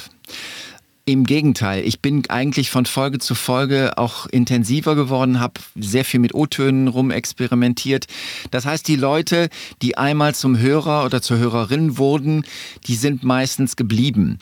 Im 1.10 1.24
Gegenteil, 1.24 1.84
ich 1.88 2.02
bin 2.02 2.30
eigentlich 2.30 2.70
von 2.70 2.86
Folge 2.86 3.18
zu 3.18 3.34
Folge 3.34 3.98
auch 3.98 4.28
intensiver 4.28 4.94
geworden, 4.94 5.40
habe 5.40 5.60
sehr 5.76 6.06
viel 6.06 6.20
mit 6.20 6.36
O-Tönen 6.36 6.88
rumexperimentiert. 6.88 8.06
Das 8.52 8.68
heißt, 8.68 8.88
die 8.88 8.96
Leute, 8.96 9.50
die 9.82 9.98
einmal 9.98 10.36
zum 10.36 10.60
Hörer 10.60 11.06
oder 11.06 11.20
zur 11.24 11.40
Hörerin 11.40 11.98
wurden, 11.98 12.46
die 12.86 12.94
sind 12.94 13.24
meistens 13.24 13.76
geblieben. 13.76 14.38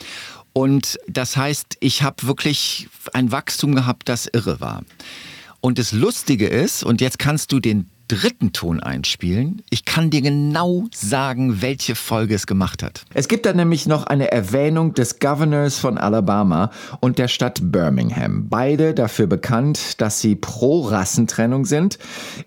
Und 0.52 0.98
das 1.08 1.38
heißt, 1.38 1.78
ich 1.80 2.02
habe 2.02 2.26
wirklich 2.26 2.90
ein 3.14 3.32
Wachstum 3.32 3.74
gehabt, 3.74 4.10
das 4.10 4.26
irre 4.26 4.60
war. 4.60 4.82
Und 5.62 5.78
das 5.78 5.92
Lustige 5.92 6.48
ist, 6.48 6.84
und 6.84 7.00
jetzt 7.00 7.18
kannst 7.18 7.50
du 7.50 7.60
den 7.60 7.88
dritten 8.08 8.52
Ton 8.52 8.80
einspielen. 8.80 9.62
Ich 9.70 9.84
kann 9.84 10.10
dir 10.10 10.22
genau 10.22 10.86
sagen, 10.94 11.60
welche 11.60 11.94
Folge 11.94 12.34
es 12.34 12.46
gemacht 12.46 12.82
hat. 12.82 13.04
Es 13.14 13.28
gibt 13.28 13.46
da 13.46 13.52
nämlich 13.52 13.86
noch 13.86 14.04
eine 14.04 14.32
Erwähnung 14.32 14.94
des 14.94 15.18
Governors 15.18 15.78
von 15.78 15.98
Alabama 15.98 16.70
und 17.00 17.18
der 17.18 17.28
Stadt 17.28 17.60
Birmingham. 17.62 18.48
Beide 18.48 18.94
dafür 18.94 19.26
bekannt, 19.26 20.00
dass 20.00 20.20
sie 20.20 20.34
pro 20.34 20.80
Rassentrennung 20.80 21.66
sind. 21.66 21.98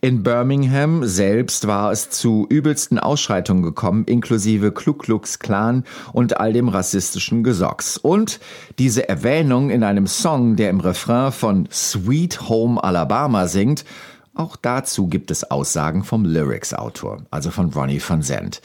In 0.01 0.23
Birmingham 0.23 1.05
selbst 1.05 1.67
war 1.67 1.91
es 1.91 2.09
zu 2.09 2.47
übelsten 2.49 2.97
Ausschreitungen 2.97 3.63
gekommen, 3.63 4.05
inklusive 4.05 4.71
Ku 4.71 4.93
Klux 4.93 5.39
Klan 5.39 5.83
und 6.11 6.39
all 6.39 6.53
dem 6.53 6.69
rassistischen 6.69 7.43
Gesocks. 7.43 7.97
Und 7.97 8.39
diese 8.79 9.07
Erwähnung 9.07 9.69
in 9.69 9.83
einem 9.83 10.07
Song, 10.07 10.55
der 10.55 10.71
im 10.71 10.79
Refrain 10.79 11.31
von 11.31 11.67
Sweet 11.71 12.49
Home 12.49 12.83
Alabama 12.83 13.47
singt, 13.47 13.85
auch 14.33 14.55
dazu 14.55 15.07
gibt 15.07 15.29
es 15.29 15.51
Aussagen 15.51 16.03
vom 16.03 16.23
Lyrics-Autor, 16.23 17.25
also 17.31 17.51
von 17.51 17.71
Ronnie 17.73 18.01
van 18.05 18.23
Zandt. 18.23 18.61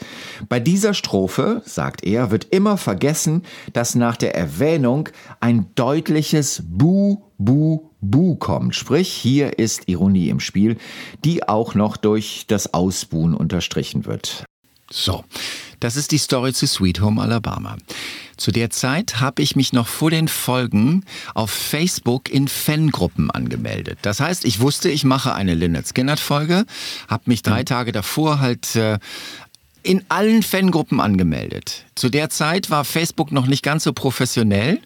Bei 0.47 0.59
dieser 0.59 0.93
Strophe, 0.93 1.61
sagt 1.65 2.05
er, 2.05 2.31
wird 2.31 2.45
immer 2.45 2.77
vergessen, 2.77 3.43
dass 3.73 3.93
nach 3.93 4.15
der 4.15 4.35
Erwähnung 4.35 5.09
ein 5.41 5.67
deutliches 5.75 6.63
Bu, 6.65 7.23
Bu, 7.37 7.89
Bu 7.99 8.35
kommt. 8.35 8.75
Sprich, 8.75 9.11
hier 9.11 9.59
ist 9.59 9.89
Ironie 9.89 10.29
im 10.29 10.39
Spiel, 10.39 10.77
die 11.25 11.47
auch 11.47 11.75
noch 11.75 11.97
durch 11.97 12.45
das 12.47 12.73
Ausbuhen 12.73 13.33
unterstrichen 13.33 14.05
wird. 14.05 14.45
So, 14.89 15.23
das 15.79 15.95
ist 15.95 16.11
die 16.11 16.17
Story 16.17 16.53
zu 16.53 16.65
Sweet 16.65 17.01
Home 17.01 17.21
Alabama. 17.21 17.77
Zu 18.37 18.51
der 18.51 18.69
Zeit 18.69 19.19
habe 19.19 19.41
ich 19.41 19.55
mich 19.55 19.73
noch 19.73 19.87
vor 19.87 20.11
den 20.11 20.27
Folgen 20.27 21.03
auf 21.33 21.49
Facebook 21.49 22.29
in 22.29 22.47
Fangruppen 22.47 23.31
angemeldet. 23.31 23.99
Das 24.03 24.19
heißt, 24.19 24.45
ich 24.45 24.59
wusste, 24.59 24.89
ich 24.89 25.03
mache 25.03 25.33
eine 25.33 25.55
Lynyrd 25.55 25.87
Skynyrd 25.87 26.19
Folge, 26.19 26.65
habe 27.07 27.23
mich 27.25 27.41
drei 27.41 27.61
mhm. 27.61 27.65
Tage 27.65 27.91
davor 27.91 28.39
halt 28.39 28.75
äh, 28.75 28.99
in 29.81 30.05
allen 30.09 30.43
Fangruppen 30.43 30.99
angemeldet. 30.99 31.86
Zu 31.97 32.09
der 32.09 32.29
Zeit 32.29 32.69
war 32.69 32.85
Facebook 32.85 33.31
noch 33.31 33.47
nicht 33.47 33.63
ganz 33.63 33.83
so 33.83 33.91
professionell 33.91 34.79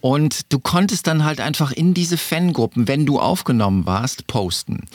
und 0.00 0.52
du 0.52 0.60
konntest 0.60 1.06
dann 1.06 1.24
halt 1.24 1.40
einfach 1.40 1.72
in 1.72 1.92
diese 1.92 2.16
Fangruppen, 2.16 2.86
wenn 2.86 3.04
du 3.04 3.18
aufgenommen 3.18 3.84
warst, 3.84 4.26
posten. 4.28 4.86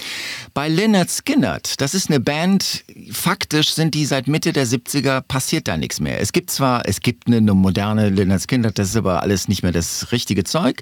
Bei 0.54 0.70
Lynyrd 0.70 1.10
Skynyrd, 1.10 1.82
das 1.82 1.94
ist 1.94 2.10
eine 2.10 2.20
Band, 2.20 2.86
faktisch 3.12 3.74
sind 3.74 3.96
die 3.96 4.06
seit 4.06 4.28
Mitte 4.28 4.54
der 4.54 4.66
70er, 4.66 5.22
passiert 5.22 5.68
da 5.68 5.76
nichts 5.76 6.00
mehr. 6.00 6.22
Es 6.22 6.32
gibt 6.32 6.52
zwar, 6.52 6.88
es 6.88 7.02
gibt 7.02 7.28
eine, 7.28 7.38
eine 7.38 7.54
moderne 7.54 8.10
Lynyrd 8.10 8.42
Skynyrd, 8.42 8.80
das 8.80 8.90
ist 8.90 8.96
aber 8.96 9.22
alles 9.22 9.48
nicht 9.48 9.62
mehr 9.62 9.74
das 9.74 10.12
richtige 10.12 10.46
Zeug. 10.46 10.82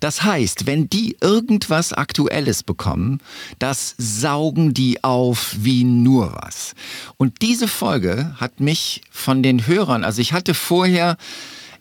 Das 0.00 0.22
heißt, 0.22 0.66
wenn 0.66 0.88
die 0.88 1.16
irgendwas 1.20 1.92
Aktuelles 1.92 2.62
bekommen, 2.62 3.20
das 3.58 3.94
saugen 3.98 4.72
die 4.72 5.04
auf 5.04 5.54
wie 5.58 5.84
nur 5.84 6.34
was. 6.42 6.74
Und 7.18 7.42
diese 7.42 7.68
Folge 7.68 8.34
hat 8.40 8.60
mich 8.60 9.02
von 9.10 9.42
den 9.42 9.66
Hörern, 9.66 9.91
also 9.92 10.20
ich 10.20 10.32
hatte 10.32 10.54
vorher 10.54 11.16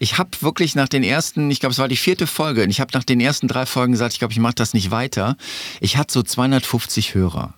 ich 0.01 0.17
habe 0.17 0.31
wirklich 0.39 0.73
nach 0.73 0.87
den 0.87 1.03
ersten, 1.03 1.51
ich 1.51 1.59
glaube, 1.59 1.73
es 1.73 1.77
war 1.77 1.87
die 1.87 1.95
vierte 1.95 2.25
Folge, 2.25 2.63
und 2.63 2.71
ich 2.71 2.81
habe 2.81 2.89
nach 2.95 3.03
den 3.03 3.19
ersten 3.19 3.47
drei 3.47 3.67
Folgen 3.67 3.91
gesagt, 3.91 4.13
ich 4.13 4.19
glaube, 4.19 4.31
ich 4.31 4.39
mache 4.39 4.55
das 4.55 4.73
nicht 4.73 4.89
weiter. 4.89 5.37
Ich 5.79 5.95
hatte 5.95 6.11
so 6.11 6.23
250 6.23 7.13
Hörer 7.13 7.53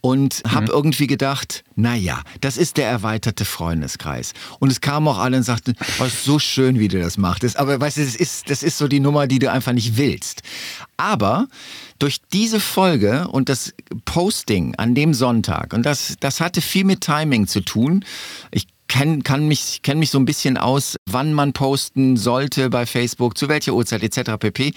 und 0.00 0.42
habe 0.44 0.66
mhm. 0.66 0.72
irgendwie 0.72 1.06
gedacht, 1.06 1.62
naja, 1.76 2.22
das 2.40 2.56
ist 2.56 2.78
der 2.78 2.88
erweiterte 2.88 3.44
Freundeskreis. 3.44 4.32
Und 4.58 4.72
es 4.72 4.80
kamen 4.80 5.06
auch 5.06 5.18
alle 5.18 5.36
und 5.36 5.44
sagten, 5.44 5.74
oh, 6.00 6.04
ist 6.04 6.24
so 6.24 6.40
schön, 6.40 6.80
wie 6.80 6.88
du 6.88 7.00
das 7.00 7.16
machst. 7.16 7.56
Aber 7.56 7.80
weißt 7.80 7.98
du, 7.98 8.04
das 8.04 8.16
ist, 8.16 8.50
das 8.50 8.64
ist 8.64 8.76
so 8.76 8.88
die 8.88 8.98
Nummer, 8.98 9.28
die 9.28 9.38
du 9.38 9.48
einfach 9.48 9.72
nicht 9.72 9.96
willst. 9.96 10.42
Aber 10.96 11.46
durch 12.00 12.18
diese 12.32 12.58
Folge 12.58 13.28
und 13.28 13.48
das 13.48 13.72
Posting 14.04 14.74
an 14.74 14.96
dem 14.96 15.14
Sonntag, 15.14 15.72
und 15.72 15.86
das, 15.86 16.16
das 16.18 16.40
hatte 16.40 16.60
viel 16.60 16.84
mit 16.84 17.02
Timing 17.02 17.46
zu 17.46 17.60
tun. 17.60 18.04
Ich 18.50 18.66
kenn, 18.88 19.22
kann 19.22 19.46
mich, 19.46 19.80
kenn 19.82 19.98
mich 19.98 20.10
so 20.10 20.18
ein 20.18 20.24
bisschen 20.24 20.56
aus, 20.56 20.96
wann 21.06 21.32
man 21.32 21.52
posten 21.52 22.16
sollte 22.16 22.70
bei 22.70 22.86
Facebook, 22.86 23.38
zu 23.38 23.48
welcher 23.48 23.74
Uhrzeit 23.74 24.02
etc. 24.02 24.32
pp. 24.38 24.72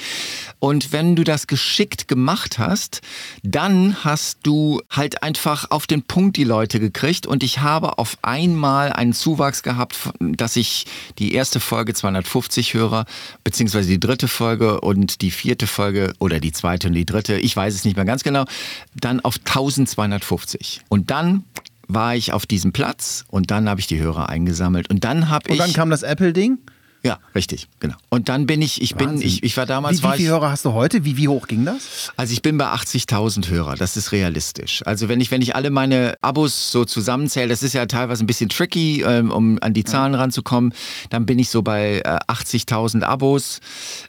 Und 0.59 0.91
wenn 0.91 1.15
du 1.15 1.23
das 1.23 1.47
geschickt 1.47 2.07
gemacht 2.07 2.59
hast, 2.59 3.01
dann 3.41 4.03
hast 4.03 4.39
du 4.43 4.81
halt 4.89 5.23
einfach 5.23 5.71
auf 5.71 5.87
den 5.87 6.03
Punkt 6.03 6.37
die 6.37 6.43
Leute 6.43 6.79
gekriegt 6.79 7.25
und 7.25 7.43
ich 7.43 7.59
habe 7.59 7.97
auf 7.97 8.17
einmal 8.21 8.93
einen 8.93 9.13
Zuwachs 9.13 9.63
gehabt, 9.63 9.97
dass 10.19 10.55
ich 10.55 10.85
die 11.17 11.33
erste 11.33 11.59
Folge 11.59 11.93
250 11.93 12.73
höre, 12.73 13.05
beziehungsweise 13.43 13.89
die 13.89 13.99
dritte 13.99 14.27
Folge 14.27 14.81
und 14.81 15.21
die 15.21 15.31
vierte 15.31 15.67
Folge 15.67 16.13
oder 16.19 16.39
die 16.39 16.51
zweite 16.51 16.87
und 16.87 16.93
die 16.93 17.05
dritte, 17.05 17.37
ich 17.37 17.55
weiß 17.55 17.73
es 17.73 17.85
nicht 17.85 17.95
mehr 17.95 18.05
ganz 18.05 18.23
genau, 18.23 18.45
dann 18.93 19.21
auf 19.21 19.37
1250. 19.37 20.81
Und 20.89 21.11
dann 21.11 21.45
war 21.93 22.15
ich 22.15 22.33
auf 22.33 22.45
diesem 22.45 22.71
Platz 22.73 23.25
und 23.29 23.51
dann 23.51 23.69
habe 23.69 23.79
ich 23.79 23.87
die 23.87 23.99
Hörer 23.99 24.29
eingesammelt 24.29 24.89
und 24.89 25.03
dann 25.03 25.29
habe 25.29 25.45
ich. 25.47 25.51
Und 25.51 25.59
dann 25.59 25.73
kam 25.73 25.89
das 25.89 26.03
Apple-Ding? 26.03 26.59
Ja, 27.03 27.17
richtig, 27.33 27.67
genau. 27.79 27.95
Und 28.09 28.29
dann 28.29 28.45
bin 28.45 28.61
ich, 28.61 28.79
ich 28.81 28.93
Wahnsinn. 28.93 29.19
bin, 29.19 29.27
ich, 29.27 29.43
ich 29.43 29.57
war 29.57 29.65
damals. 29.65 30.03
Wie, 30.03 30.07
wie 30.07 30.17
viele 30.17 30.29
Hörer 30.29 30.51
hast 30.51 30.65
du 30.65 30.73
heute? 30.73 31.03
Wie, 31.03 31.17
wie 31.17 31.27
hoch 31.27 31.47
ging 31.47 31.65
das? 31.65 32.11
Also 32.15 32.33
ich 32.33 32.43
bin 32.43 32.59
bei 32.59 32.65
80.000 32.65 33.49
Hörer, 33.49 33.75
das 33.75 33.97
ist 33.97 34.11
realistisch. 34.11 34.83
Also 34.85 35.09
wenn 35.09 35.19
ich, 35.19 35.31
wenn 35.31 35.41
ich 35.41 35.55
alle 35.55 35.71
meine 35.71 36.15
Abos 36.21 36.71
so 36.71 36.85
zusammenzähle, 36.85 37.47
das 37.47 37.63
ist 37.63 37.73
ja 37.73 37.87
teilweise 37.87 38.23
ein 38.23 38.27
bisschen 38.27 38.49
tricky, 38.49 39.01
ähm, 39.01 39.31
um 39.31 39.57
an 39.61 39.73
die 39.73 39.83
Zahlen 39.83 40.13
ja. 40.13 40.19
ranzukommen, 40.19 40.73
dann 41.09 41.25
bin 41.25 41.39
ich 41.39 41.49
so 41.49 41.63
bei 41.63 42.05
80.000 42.05 43.01
äh, 43.01 43.05
Abos. 43.05 43.61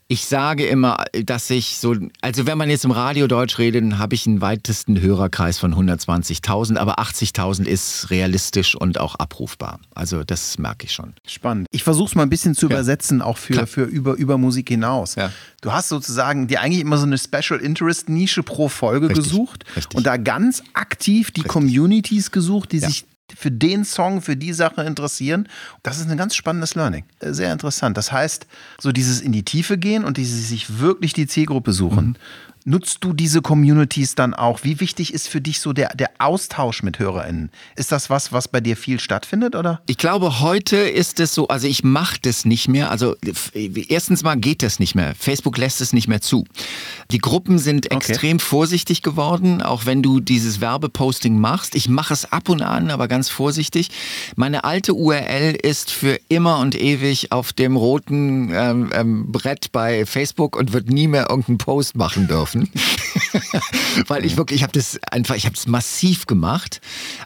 Ich 0.09 0.27
sage 0.27 0.67
immer, 0.67 1.05
dass 1.25 1.49
ich 1.49 1.79
so, 1.79 1.97
also 2.21 2.47
wenn 2.47 2.59
man 2.59 2.69
jetzt 2.69 2.85
im 2.85 2.91
Radio 2.91 3.27
Deutsch 3.27 3.59
redet, 3.59 3.83
dann 3.83 3.99
habe 3.99 4.15
ich 4.15 4.27
einen 4.27 4.43
weitesten 4.43 5.01
Hörerkreis 5.01 5.59
von 5.59 5.75
120.000, 5.75 6.77
aber 6.77 6.99
80.000 6.99 7.65
ist 7.65 8.11
realistisch 8.11 8.75
und 8.75 9.01
auch 9.01 9.15
abrufbar. 9.15 9.81
Also 9.95 10.25
das 10.25 10.59
merke 10.59 10.85
ich 10.85 10.93
schon. 10.93 11.15
Spannend. 11.27 11.69
Ich 11.71 11.85
versuche 11.85 12.09
es 12.11 12.15
mal 12.15 12.25
ein 12.25 12.31
bisschen 12.31 12.55
zu 12.55 12.69
ja 12.69 12.82
übersetzen, 12.83 13.23
auch 13.23 13.39
für, 13.39 13.67
für 13.67 13.85
über, 13.85 14.15
über 14.15 14.39
Musik 14.39 14.69
hinaus. 14.69 15.15
Ja. 15.15 15.31
Du 15.61 15.73
hast 15.73 15.89
sozusagen 15.89 16.49
dir 16.49 16.61
eigentlich 16.61 16.81
immer 16.81 16.99
so 16.99 17.07
eine 17.07 17.17
Special 17.19 17.61
Interest 17.61 18.09
Nische 18.09 18.43
pro 18.43 18.69
Folge 18.69 19.09
richtig, 19.09 19.25
gesucht 19.25 19.65
richtig. 19.77 19.97
und 19.97 20.07
da 20.07 20.17
ganz 20.17 20.63
aktiv 20.75 21.31
die 21.31 21.43
richtig. 21.43 21.53
Communities 21.53 22.31
gesucht, 22.31 22.73
die 22.73 22.79
ja. 22.79 22.89
sich 22.89 23.05
für 23.35 23.51
den 23.51 23.85
Song, 23.85 24.21
für 24.21 24.37
die 24.37 24.53
Sache 24.53 24.83
interessieren. 24.83 25.49
Das 25.83 25.99
ist 25.99 26.11
ein 26.11 26.19
ganz 26.19 26.35
spannendes 26.35 26.75
Learning. 26.75 27.05
Äh, 27.21 27.33
sehr 27.33 27.53
interessant. 27.53 27.97
Das 27.97 28.13
heißt, 28.13 28.47
so 28.79 28.93
dieses 28.93 29.21
in 29.21 29.33
die 29.33 29.45
Tiefe 29.45 29.79
gehen 29.79 30.05
und 30.05 30.17
dieses 30.17 30.49
sich 30.49 30.81
wirklich 30.81 31.13
die 31.13 31.27
Zielgruppe 31.27 31.73
suchen. 31.73 32.19
Nutzt 32.65 32.99
du 33.01 33.13
diese 33.13 33.43
Communities 33.43 34.15
dann 34.15 34.35
auch? 34.35 34.61
Wie 34.63 34.79
wichtig 34.79 35.13
ist 35.13 35.29
für 35.29 35.41
dich 35.41 35.59
so 35.59 35.73
der, 35.73 35.89
der 35.97 36.11
Austausch 36.19 36.85
mit 36.85 37.01
HörerInnen? 37.01 37.51
Ist 37.75 37.91
das 37.91 38.09
was, 38.09 38.33
was 38.33 38.47
bei 38.47 38.61
dir 38.61 38.77
viel 38.77 39.01
stattfindet, 39.01 39.57
oder? 39.57 39.83
Ich 39.87 39.99
glaube, 39.99 40.41
heute 40.41 40.77
ist 40.77 41.19
es 41.19 41.35
so, 41.35 41.49
also 41.49 41.67
ich 41.67 41.83
mache 41.83 42.19
das 42.23 42.45
nicht 42.45 42.69
mehr. 42.69 42.93
Also 42.93 43.17
erstens 43.89 44.23
mal 44.23 44.37
geht 44.37 44.63
das 44.63 44.79
nicht 44.79 44.95
mehr. 44.95 45.15
Facebook 45.19 45.59
lässt 45.59 45.81
es 45.81 45.93
nicht 45.93 46.07
mehr 46.07 46.21
zu. 46.21 46.45
Die 47.11 47.19
Gruppen 47.19 47.59
sind 47.59 47.87
okay. 47.87 47.97
extrem 47.97 48.39
vorsichtig 48.39 49.03
geworden, 49.03 49.61
auch 49.61 49.85
wenn 49.85 50.03
du 50.03 50.21
dieses 50.21 50.61
Werbeposting 50.61 51.39
machst. 51.39 51.75
Ich 51.75 51.89
mache 51.89 52.15
es 52.15 52.31
ab 52.31 52.49
und 52.49 52.63
an, 52.63 52.91
aber 52.91 53.09
ganz 53.09 53.29
vorsichtig. 53.29 53.91
Meine 54.37 54.63
alte 54.63 54.95
URL 54.95 55.57
ist 55.61 55.91
für 55.91 56.21
immer 56.29 56.61
und 56.61 56.81
ewig 56.81 57.33
auf 57.33 57.53
dem 57.53 57.77
roten 57.77 58.51
ähm, 58.55 58.91
ähm, 58.95 59.33
Brett 59.33 59.73
bei 59.73 60.07
Facebook 60.07 60.55
und 60.55 60.73
wird 60.73 60.89
nie 60.89 61.09
mehr 61.09 61.29
irgendeinen 61.29 61.59
Post 61.59 61.97
machen 61.97 62.29
dürfen 62.29 62.52
laufen, 62.53 62.71
weil 64.09 64.25
ich 64.25 64.37
wirklich, 64.37 64.61
ich 64.61 64.63
habe 64.63 64.73
das 64.73 64.99
einfach, 65.11 65.35
ich 65.35 65.47
habe 65.47 65.55
es 65.55 65.67
massiv 65.67 66.27
gemacht. 66.27 66.81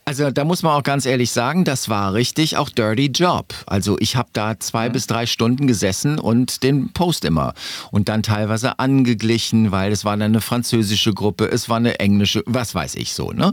Also 0.04 0.30
da 0.30 0.45
muss 0.45 0.62
man 0.62 0.73
auch 0.73 0.83
ganz 0.83 1.06
ehrlich 1.06 1.30
sagen, 1.30 1.64
das 1.64 1.88
war 1.88 2.14
richtig 2.14 2.56
auch 2.56 2.68
Dirty 2.68 3.06
Job. 3.06 3.54
Also 3.66 3.97
ich 4.00 4.16
habe 4.16 4.28
da 4.33 4.59
zwei 4.59 4.88
mhm. 4.88 4.92
bis 4.92 5.06
drei 5.06 5.26
Stunden 5.26 5.66
gesessen 5.66 6.18
und 6.18 6.62
den 6.62 6.92
Post 6.92 7.25
immer 7.25 7.54
und 7.90 8.09
dann 8.09 8.23
teilweise 8.23 8.78
angeglichen, 8.78 9.73
weil 9.73 9.92
es 9.92 10.04
war 10.04 10.16
dann 10.16 10.30
eine 10.33 10.40
französische 10.40 11.12
Gruppe, 11.12 11.47
es 11.47 11.68
war 11.68 11.76
eine 11.76 11.99
englische, 12.00 12.42
was 12.47 12.75
weiß 12.75 12.95
ich 12.97 13.12
so. 13.12 13.33
Ne? 13.33 13.52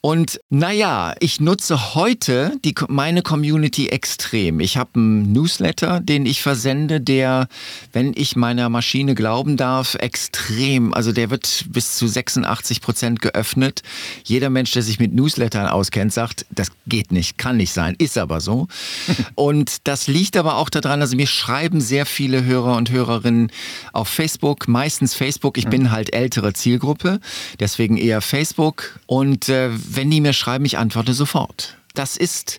Und 0.00 0.40
naja, 0.50 1.14
ich 1.20 1.40
nutze 1.40 1.94
heute 1.94 2.52
die, 2.64 2.74
meine 2.88 3.22
Community 3.22 3.88
extrem. 3.88 4.60
Ich 4.60 4.76
habe 4.76 4.90
einen 4.94 5.32
Newsletter, 5.32 6.00
den 6.00 6.26
ich 6.26 6.42
versende, 6.42 7.00
der, 7.00 7.48
wenn 7.92 8.12
ich 8.14 8.36
meiner 8.36 8.68
Maschine 8.68 9.14
glauben 9.14 9.56
darf, 9.56 9.94
extrem 9.94 10.92
also 10.98 11.12
der 11.12 11.30
wird 11.30 11.66
bis 11.68 11.94
zu 11.94 12.08
86 12.08 12.80
Prozent 12.80 13.22
geöffnet. 13.22 13.82
Jeder 14.24 14.50
Mensch, 14.50 14.72
der 14.72 14.82
sich 14.82 14.98
mit 14.98 15.14
Newslettern 15.14 15.68
auskennt, 15.68 16.12
sagt, 16.12 16.44
das 16.50 16.72
geht 16.88 17.12
nicht, 17.12 17.38
kann 17.38 17.56
nicht 17.56 17.72
sein, 17.72 17.94
ist 17.98 18.18
aber 18.18 18.40
so. 18.40 18.66
und 19.36 19.86
das 19.86 20.08
liegt 20.08 20.36
aber 20.36 20.56
auch 20.56 20.68
daran, 20.68 21.00
also 21.00 21.14
mir 21.14 21.28
schreiben 21.28 21.80
sehr 21.80 22.04
viele 22.04 22.44
Hörer 22.44 22.76
und 22.76 22.90
Hörerinnen 22.90 23.52
auf 23.92 24.08
Facebook, 24.08 24.66
meistens 24.66 25.14
Facebook. 25.14 25.56
Ich 25.56 25.68
bin 25.68 25.92
halt 25.92 26.12
ältere 26.12 26.52
Zielgruppe, 26.52 27.20
deswegen 27.60 27.96
eher 27.96 28.20
Facebook. 28.20 28.98
Und 29.06 29.48
äh, 29.48 29.70
wenn 29.70 30.10
die 30.10 30.20
mir 30.20 30.32
schreiben, 30.32 30.64
ich 30.64 30.78
antworte 30.78 31.14
sofort. 31.14 31.76
Das 31.94 32.16
ist 32.16 32.58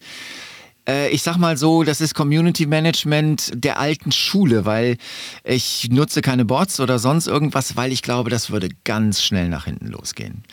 äh, 0.89 1.09
ich 1.09 1.23
sag 1.23 1.37
mal 1.37 1.57
so, 1.57 1.83
das 1.83 2.01
ist 2.01 2.15
Community 2.15 2.65
Management 2.65 3.51
der 3.53 3.79
alten 3.79 4.11
Schule, 4.11 4.65
weil 4.65 4.97
ich 5.43 5.89
nutze 5.91 6.21
keine 6.21 6.45
Bots 6.45 6.79
oder 6.79 6.99
sonst 6.99 7.27
irgendwas, 7.27 7.75
weil 7.75 7.91
ich 7.91 8.01
glaube, 8.01 8.29
das 8.29 8.49
würde 8.49 8.69
ganz 8.83 9.21
schnell 9.21 9.49
nach 9.49 9.65
hinten 9.65 9.87
losgehen. 9.87 10.43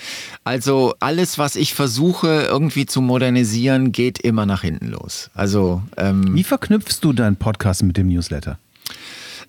Also 0.44 0.94
alles, 1.00 1.38
was 1.38 1.56
ich 1.56 1.74
versuche 1.74 2.46
irgendwie 2.48 2.86
zu 2.86 3.00
modernisieren, 3.00 3.92
geht 3.92 4.18
immer 4.18 4.46
nach 4.46 4.62
hinten 4.62 4.88
los. 4.88 5.30
Also 5.34 5.82
ähm, 5.96 6.34
wie 6.34 6.44
verknüpfst 6.44 6.98
du 7.00 7.12
deinen 7.12 7.36
Podcast 7.36 7.82
mit 7.82 7.96
dem 7.96 8.08
Newsletter? 8.08 8.58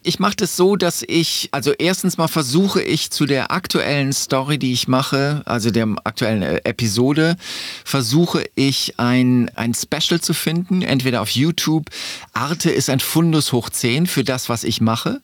Ich 0.08 0.20
mache 0.20 0.38
das 0.38 0.56
so, 0.56 0.78
dass 0.78 1.04
ich, 1.06 1.50
also 1.52 1.74
erstens 1.74 2.18
mal 2.18 2.30
versuche 2.30 2.82
ich 2.82 3.12
zu 3.12 3.26
der 3.26 3.52
aktuellen 3.52 4.14
Story, 4.14 4.58
die 4.58 4.72
ich 4.72 4.88
mache, 4.88 5.42
also 5.44 5.70
der 5.70 5.86
aktuellen 6.06 6.44
äh, 6.44 6.62
Episode, 6.64 7.36
versuche 7.84 8.46
ich 8.56 9.02
ein, 9.02 9.52
ein 9.56 9.74
Special 9.74 10.22
zu 10.22 10.34
finden, 10.34 10.82
entweder 10.82 11.22
auf 11.22 11.32
YouTube. 11.32 11.90
Arte 12.32 12.72
ist 12.72 12.90
ein 12.90 13.02
Fundus 13.02 13.52
hoch 13.52 13.70
10 13.70 14.08
für 14.08 14.24
das, 14.24 14.48
was 14.48 14.64
ich 14.64 14.80
mache. 14.80 15.20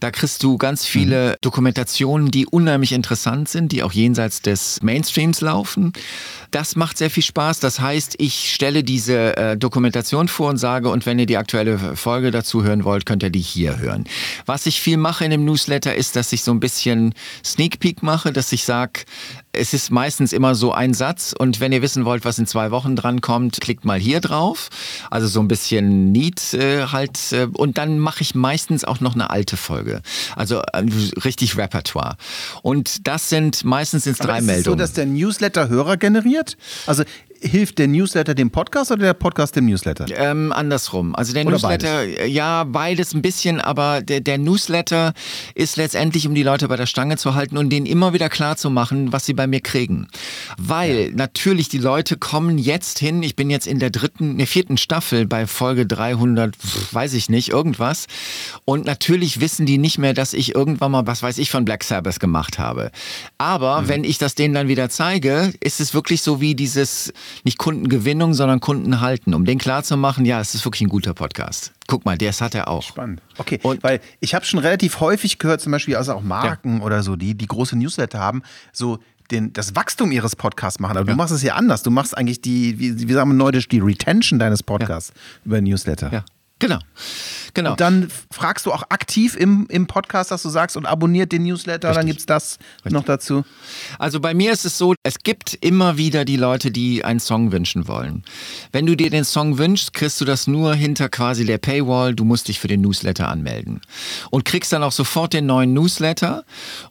Da 0.00 0.10
kriegst 0.10 0.42
du 0.42 0.56
ganz 0.56 0.86
viele 0.86 1.32
mhm. 1.32 1.36
Dokumentationen, 1.42 2.30
die 2.30 2.46
unheimlich 2.46 2.92
interessant 2.92 3.50
sind, 3.50 3.70
die 3.70 3.82
auch 3.82 3.92
jenseits 3.92 4.40
des 4.40 4.80
Mainstreams 4.80 5.42
laufen. 5.42 5.92
Das 6.52 6.74
macht 6.74 6.96
sehr 6.96 7.10
viel 7.10 7.22
Spaß. 7.22 7.60
Das 7.60 7.80
heißt, 7.80 8.14
ich 8.16 8.50
stelle 8.54 8.82
diese 8.82 9.36
äh, 9.36 9.56
Dokumentation 9.58 10.28
vor 10.28 10.48
und 10.48 10.56
sage, 10.56 10.88
und 10.88 11.04
wenn 11.04 11.18
ihr 11.18 11.26
die 11.26 11.36
aktuelle 11.36 11.96
Folge 11.96 12.30
dazu 12.30 12.64
hören 12.64 12.84
wollt, 12.84 13.04
könnt 13.04 13.22
ihr 13.22 13.30
die 13.30 13.40
hier 13.40 13.78
hören. 13.78 14.04
Was 14.46 14.66
ich 14.66 14.80
viel 14.80 14.96
mache 14.96 15.24
in 15.24 15.30
dem 15.30 15.44
Newsletter 15.44 15.94
ist, 15.94 16.16
dass 16.16 16.32
ich 16.32 16.42
so 16.42 16.52
ein 16.52 16.60
bisschen 16.60 17.14
Sneak 17.44 17.80
Peek 17.80 18.02
mache, 18.02 18.32
dass 18.32 18.52
ich 18.52 18.64
sage, 18.64 19.00
es 19.52 19.74
ist 19.74 19.90
meistens 19.90 20.32
immer 20.32 20.54
so 20.54 20.72
ein 20.72 20.94
Satz 20.94 21.34
und 21.38 21.60
wenn 21.60 21.72
ihr 21.72 21.82
wissen 21.82 22.04
wollt, 22.04 22.24
was 22.24 22.38
in 22.38 22.46
zwei 22.46 22.70
Wochen 22.70 22.96
dran 22.96 23.20
kommt, 23.20 23.60
klickt 23.60 23.84
mal 23.84 23.98
hier 23.98 24.20
drauf. 24.20 24.70
Also 25.10 25.26
so 25.26 25.40
ein 25.40 25.48
bisschen 25.48 26.10
Need 26.10 26.54
äh, 26.54 26.86
halt 26.86 27.32
äh, 27.32 27.46
und 27.52 27.76
dann 27.78 27.98
mache 27.98 28.22
ich 28.22 28.34
meistens 28.34 28.84
auch 28.84 29.00
noch 29.00 29.14
eine 29.14 29.30
alte 29.30 29.56
Folge. 29.56 30.00
Also 30.36 30.60
äh, 30.72 30.84
richtig 31.24 31.56
Repertoire. 31.56 32.16
Und 32.62 33.06
das 33.06 33.28
sind 33.28 33.64
meistens 33.64 34.06
ins 34.06 34.18
drei 34.18 34.38
ist 34.38 34.46
Meldungen. 34.46 34.60
Ist 34.60 34.64
so, 34.64 34.74
dass 34.74 34.92
der 34.94 35.06
Newsletter 35.06 35.68
Hörer 35.68 35.98
generiert? 35.98 36.56
Also 36.86 37.04
hilft 37.42 37.78
der 37.78 37.88
Newsletter 37.88 38.34
dem 38.34 38.50
Podcast 38.50 38.90
oder 38.90 39.02
der 39.02 39.14
Podcast 39.14 39.56
dem 39.56 39.66
Newsletter? 39.66 40.06
Ähm, 40.14 40.52
andersrum. 40.52 41.14
Also 41.14 41.32
der 41.32 41.44
oder 41.44 41.52
Newsletter, 41.52 42.06
beides? 42.06 42.32
ja, 42.32 42.64
beides 42.64 43.14
ein 43.14 43.22
bisschen, 43.22 43.60
aber 43.60 44.00
der, 44.00 44.20
der 44.20 44.38
Newsletter 44.38 45.12
ist 45.54 45.76
letztendlich, 45.76 46.26
um 46.26 46.34
die 46.34 46.42
Leute 46.42 46.68
bei 46.68 46.76
der 46.76 46.86
Stange 46.86 47.16
zu 47.16 47.34
halten 47.34 47.56
und 47.58 47.70
denen 47.70 47.86
immer 47.86 48.12
wieder 48.12 48.28
klar 48.28 48.56
zu 48.56 48.70
machen, 48.70 49.12
was 49.12 49.26
sie 49.26 49.34
bei 49.34 49.41
mir 49.46 49.60
kriegen. 49.60 50.08
Weil 50.58 51.08
ja. 51.08 51.10
natürlich 51.14 51.68
die 51.68 51.78
Leute 51.78 52.16
kommen 52.16 52.58
jetzt 52.58 52.98
hin, 52.98 53.22
ich 53.22 53.36
bin 53.36 53.50
jetzt 53.50 53.66
in 53.66 53.78
der 53.78 53.90
dritten, 53.90 54.38
der 54.38 54.46
vierten 54.46 54.76
Staffel 54.76 55.26
bei 55.26 55.46
Folge 55.46 55.86
300, 55.86 56.54
weiß 56.92 57.14
ich 57.14 57.28
nicht, 57.28 57.50
irgendwas. 57.50 58.06
Und 58.64 58.84
natürlich 58.84 59.40
wissen 59.40 59.66
die 59.66 59.78
nicht 59.78 59.98
mehr, 59.98 60.14
dass 60.14 60.32
ich 60.32 60.54
irgendwann 60.54 60.92
mal, 60.92 61.06
was 61.06 61.22
weiß 61.22 61.38
ich, 61.38 61.50
von 61.50 61.64
Black 61.64 61.84
Sabbath 61.84 62.20
gemacht 62.20 62.58
habe. 62.58 62.90
Aber 63.38 63.82
mhm. 63.82 63.88
wenn 63.88 64.04
ich 64.04 64.18
das 64.18 64.34
denen 64.34 64.54
dann 64.54 64.68
wieder 64.68 64.88
zeige, 64.88 65.52
ist 65.60 65.80
es 65.80 65.94
wirklich 65.94 66.22
so 66.22 66.40
wie 66.40 66.54
dieses 66.54 67.12
nicht 67.44 67.58
Kundengewinnung, 67.58 68.34
sondern 68.34 68.60
Kunden 68.60 69.00
halten, 69.00 69.34
um 69.34 69.44
den 69.44 69.58
klarzumachen, 69.58 70.24
ja, 70.24 70.40
es 70.40 70.54
ist 70.54 70.64
wirklich 70.64 70.82
ein 70.82 70.88
guter 70.88 71.14
Podcast. 71.14 71.72
Guck 71.86 72.04
mal, 72.04 72.16
das 72.16 72.40
hat 72.40 72.54
er 72.54 72.68
auch. 72.68 72.82
Spannend. 72.82 73.20
Okay, 73.38 73.58
und 73.62 73.82
weil 73.82 74.00
ich 74.20 74.34
habe 74.34 74.44
schon 74.44 74.60
relativ 74.60 75.00
häufig 75.00 75.38
gehört, 75.38 75.60
zum 75.60 75.72
Beispiel 75.72 75.96
also 75.96 76.14
auch 76.14 76.22
Marken 76.22 76.78
ja. 76.78 76.84
oder 76.84 77.02
so, 77.02 77.16
die 77.16 77.34
die 77.34 77.46
große 77.46 77.76
Newsletter 77.76 78.18
haben, 78.18 78.42
so 78.72 78.98
den, 79.30 79.52
das 79.52 79.74
Wachstum 79.74 80.12
ihres 80.12 80.36
Podcasts 80.36 80.80
machen. 80.80 80.96
Aber 80.96 81.06
ja. 81.06 81.12
du 81.12 81.16
machst 81.16 81.32
es 81.32 81.42
ja 81.42 81.54
anders. 81.54 81.82
Du 81.82 81.90
machst 81.90 82.16
eigentlich 82.16 82.40
die, 82.40 82.78
wie, 82.78 83.08
wie 83.08 83.12
sagen 83.12 83.30
wir 83.30 83.34
neudeutsch, 83.34 83.68
die 83.68 83.80
Retention 83.80 84.38
deines 84.38 84.62
Podcasts 84.62 85.12
ja. 85.14 85.46
über 85.46 85.60
Newsletter. 85.60 86.12
Ja. 86.12 86.24
Genau. 86.62 86.78
Genau. 87.54 87.72
Und 87.72 87.80
dann 87.80 88.08
fragst 88.30 88.66
du 88.66 88.72
auch 88.72 88.84
aktiv 88.88 89.36
im, 89.36 89.66
im 89.68 89.86
Podcast, 89.86 90.30
dass 90.30 90.42
du 90.42 90.48
sagst 90.48 90.76
und 90.76 90.86
abonniert 90.86 91.32
den 91.32 91.42
Newsletter, 91.42 91.88
Richtig. 91.88 92.00
dann 92.00 92.06
gibt 92.06 92.20
es 92.20 92.26
das 92.26 92.58
Richtig. 92.76 92.92
noch 92.92 93.04
dazu. 93.04 93.44
Also 93.98 94.20
bei 94.20 94.32
mir 94.32 94.52
ist 94.52 94.64
es 94.64 94.78
so, 94.78 94.94
es 95.02 95.18
gibt 95.18 95.58
immer 95.60 95.98
wieder 95.98 96.24
die 96.24 96.36
Leute, 96.36 96.70
die 96.70 97.04
einen 97.04 97.20
Song 97.20 97.52
wünschen 97.52 97.88
wollen. 97.88 98.24
Wenn 98.70 98.86
du 98.86 98.96
dir 98.96 99.10
den 99.10 99.24
Song 99.24 99.58
wünschst, 99.58 99.92
kriegst 99.92 100.20
du 100.20 100.24
das 100.24 100.46
nur 100.46 100.74
hinter 100.74 101.08
quasi 101.08 101.44
der 101.44 101.58
Paywall. 101.58 102.14
Du 102.14 102.24
musst 102.24 102.48
dich 102.48 102.58
für 102.58 102.68
den 102.68 102.80
Newsletter 102.80 103.28
anmelden. 103.28 103.80
Und 104.30 104.44
kriegst 104.44 104.72
dann 104.72 104.82
auch 104.82 104.92
sofort 104.92 105.34
den 105.34 105.46
neuen 105.46 105.74
Newsletter 105.74 106.44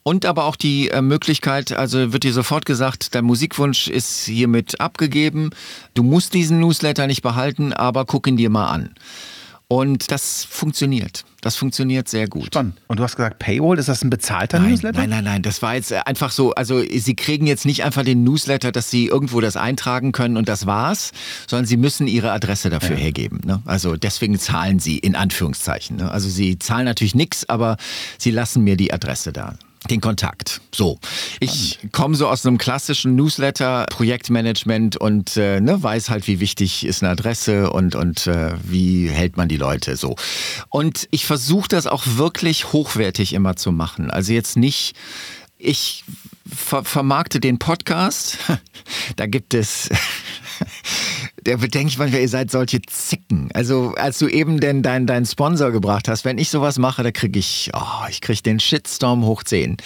und 0.04 0.26
aber 0.26 0.46
auch 0.46 0.56
die 0.56 0.90
äh, 0.90 1.02
Möglichkeit, 1.02 1.72
also 1.72 2.14
wird 2.14 2.24
dir 2.24 2.34
sofort 2.34 2.66
gesagt, 2.66 3.16
dein 3.16 3.26
Musikwunsch 3.26 3.88
ist 3.88 4.26
hiermit 4.26 4.80
abgegeben. 4.80 5.50
Du 5.94 6.04
musst 6.04 6.34
diesen 6.34 6.60
Newsletter 6.60 7.08
nicht 7.08 7.22
behalten, 7.24 7.74
aber 7.74 8.06
guck 8.06 8.28
ihn 8.28 8.38
dir 8.38 8.50
mal 8.50 8.68
an. 8.68 8.94
Und 9.72 10.12
das 10.12 10.44
funktioniert. 10.44 11.24
Das 11.40 11.56
funktioniert 11.56 12.10
sehr 12.10 12.28
gut. 12.28 12.48
Spannend. 12.48 12.82
Und 12.88 13.00
du 13.00 13.04
hast 13.04 13.16
gesagt, 13.16 13.40
Paywall, 13.40 13.80
ist 13.80 13.88
das 13.88 14.04
ein 14.04 14.10
bezahlter 14.10 14.60
nein, 14.60 14.72
Newsletter? 14.72 15.00
Nein, 15.00 15.10
nein, 15.10 15.24
nein. 15.24 15.42
Das 15.44 15.62
war 15.62 15.76
jetzt 15.76 15.94
einfach 15.94 16.32
so, 16.32 16.54
also 16.56 16.84
Sie 16.84 17.16
kriegen 17.16 17.48
jetzt 17.48 17.66
nicht 17.66 17.86
einfach 17.86 18.04
den 18.04 18.26
Newsletter, 18.26 18.74
dass 18.74 18.90
Sie 18.90 19.06
irgendwo 19.06 19.40
das 19.40 19.56
eintragen 19.56 20.12
können 20.12 20.36
und 20.36 20.50
das 20.50 20.66
war's, 20.66 21.14
sondern 21.48 21.68
Sie 21.68 21.78
müssen 21.78 22.08
Ihre 22.08 22.34
Adresse 22.34 22.70
dafür 22.70 22.98
ja. 22.98 23.04
hergeben. 23.04 23.40
Ne? 23.46 23.62
Also 23.64 23.96
deswegen 23.96 24.38
zahlen 24.38 24.80
Sie 24.80 24.98
in 24.98 25.16
Anführungszeichen. 25.16 25.96
Ne? 25.96 26.12
Also 26.12 26.28
Sie 26.28 26.60
zahlen 26.60 26.84
natürlich 26.84 27.16
nichts, 27.16 27.48
aber 27.48 27.78
Sie 28.18 28.32
lassen 28.32 28.66
mir 28.66 28.76
die 28.76 28.92
Adresse 28.92 29.32
da 29.32 29.56
den 29.90 30.00
Kontakt. 30.00 30.62
So, 30.74 31.00
ich 31.40 31.80
komme 31.92 32.16
so 32.16 32.28
aus 32.28 32.46
einem 32.46 32.58
klassischen 32.58 33.16
Newsletter, 33.16 33.86
Projektmanagement 33.90 34.98
und 34.98 35.38
äh, 35.38 35.60
ne, 35.60 35.82
weiß 35.82 36.10
halt, 36.10 36.28
wie 36.28 36.40
wichtig 36.40 36.86
ist 36.86 37.02
eine 37.02 37.12
Adresse 37.12 37.72
und 37.72 37.96
und 37.96 38.28
äh, 38.28 38.54
wie 38.64 39.10
hält 39.10 39.38
man 39.38 39.50
die 39.50 39.58
Leute 39.58 39.96
so. 39.98 40.16
Und 40.70 41.08
ich 41.12 41.26
versuche 41.26 41.68
das 41.68 41.88
auch 41.88 42.04
wirklich 42.06 42.72
hochwertig 42.74 43.34
immer 43.34 43.56
zu 43.56 43.72
machen. 43.72 44.12
Also 44.12 44.34
jetzt 44.34 44.56
nicht 44.56 44.96
ich 45.58 46.04
ver 46.48 46.84
vermarkte 46.84 47.40
den 47.40 47.60
Podcast. 47.60 48.38
da 49.16 49.26
gibt 49.26 49.54
es 49.54 49.90
Da 51.44 51.56
denke 51.56 51.88
ich 51.88 51.98
manchmal, 51.98 52.22
ihr 52.22 52.30
seid 52.30 52.52
solche 52.52 52.82
Zicken. 52.84 53.50
Also 53.54 53.94
als 53.98 54.20
du 54.20 54.28
eben 54.28 54.60
denn 54.60 54.84
deinen 54.84 55.08
dein 55.08 55.26
Sponsor 55.26 55.72
gebracht 55.72 56.08
hast, 56.08 56.24
wenn 56.24 56.38
ich 56.38 56.50
sowas 56.50 56.78
mache, 56.78 57.02
da 57.02 57.12
kriege 57.12 57.40
ich, 57.40 57.72
oh, 57.74 58.08
ich 58.10 58.22
kriege 58.22 58.42
den 58.44 58.60
Shitstorm 58.60 59.26
hoch 59.26 59.44
10. 59.44 59.78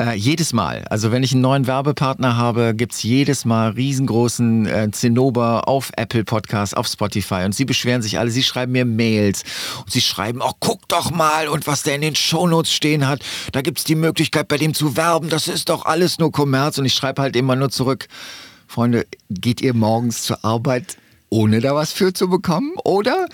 Äh, 0.00 0.14
jedes 0.14 0.52
Mal. 0.52 0.84
Also 0.90 1.10
wenn 1.10 1.24
ich 1.24 1.32
einen 1.32 1.40
neuen 1.40 1.66
Werbepartner 1.66 2.36
habe, 2.36 2.74
gibt 2.76 2.92
es 2.92 3.02
jedes 3.02 3.44
Mal 3.44 3.70
riesengroßen 3.70 4.66
äh, 4.66 4.90
Zinnober 4.92 5.66
auf 5.66 5.90
Apple 5.96 6.22
Podcasts, 6.22 6.74
auf 6.74 6.86
Spotify 6.86 7.42
und 7.44 7.54
sie 7.54 7.64
beschweren 7.64 8.02
sich 8.02 8.18
alle, 8.20 8.30
sie 8.30 8.44
schreiben 8.44 8.70
mir 8.70 8.84
Mails 8.84 9.42
und 9.80 9.90
sie 9.90 10.00
schreiben, 10.00 10.42
oh, 10.42 10.52
guck 10.60 10.88
doch 10.88 11.10
mal 11.10 11.48
und 11.48 11.66
was 11.66 11.82
der 11.82 11.96
in 11.96 12.02
den 12.02 12.14
Shownotes 12.14 12.72
stehen 12.72 13.08
hat, 13.08 13.20
da 13.50 13.62
gibt 13.62 13.78
es 13.78 13.84
die 13.84 13.96
Möglichkeit, 13.96 14.46
bei 14.46 14.58
dem 14.58 14.74
zu 14.74 14.96
werben, 14.96 15.28
das 15.28 15.48
ist 15.48 15.68
doch 15.68 15.86
alles 15.86 16.18
nur 16.18 16.30
Kommerz 16.30 16.78
und 16.78 16.84
ich 16.84 16.94
schreibe 16.94 17.22
halt 17.22 17.34
immer 17.34 17.56
nur 17.56 17.70
zurück, 17.70 18.06
Freunde, 18.74 19.06
geht 19.30 19.60
ihr 19.60 19.72
morgens 19.72 20.24
zur 20.24 20.44
Arbeit 20.44 20.96
ohne 21.30 21.60
da 21.60 21.74
was 21.76 21.92
für 21.92 22.12
zu 22.12 22.28
bekommen, 22.28 22.72
oder? 22.84 23.28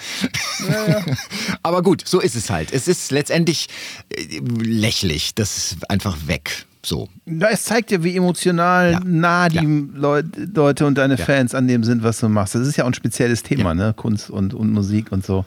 Ja, 0.69 0.89
ja. 0.89 1.05
Aber 1.63 1.83
gut, 1.83 2.03
so 2.07 2.21
ist 2.21 2.37
es 2.37 2.51
halt. 2.51 2.73
Es 2.73 2.89
ist 2.89 3.11
letztendlich 3.11 3.69
äh, 4.11 4.41
lächerlich. 4.59 5.35
Das 5.35 5.57
ist 5.57 5.91
einfach 5.91 6.17
weg. 6.27 6.67
So. 6.83 7.09
Ja, 7.27 7.49
es 7.51 7.65
zeigt 7.65 7.91
dir, 7.91 8.03
wie 8.03 8.17
emotional 8.17 8.93
ja. 8.93 9.01
nah 9.05 9.49
die 9.49 9.57
ja. 9.57 10.23
Leute 10.55 10.87
und 10.87 10.97
deine 10.97 11.19
Fans 11.19 11.55
an 11.55 11.69
dem 11.69 11.85
sind, 11.85 12.03
was 12.03 12.21
du 12.21 12.29
machst. 12.29 12.55
Das 12.55 12.67
ist 12.67 12.77
ja 12.77 12.85
auch 12.85 12.89
ein 12.89 12.95
spezielles 12.95 13.43
Thema, 13.43 13.75
ne? 13.75 13.93
Kunst 13.95 14.31
und, 14.31 14.55
und 14.55 14.73
Musik 14.73 15.13
und 15.13 15.25
so. 15.25 15.45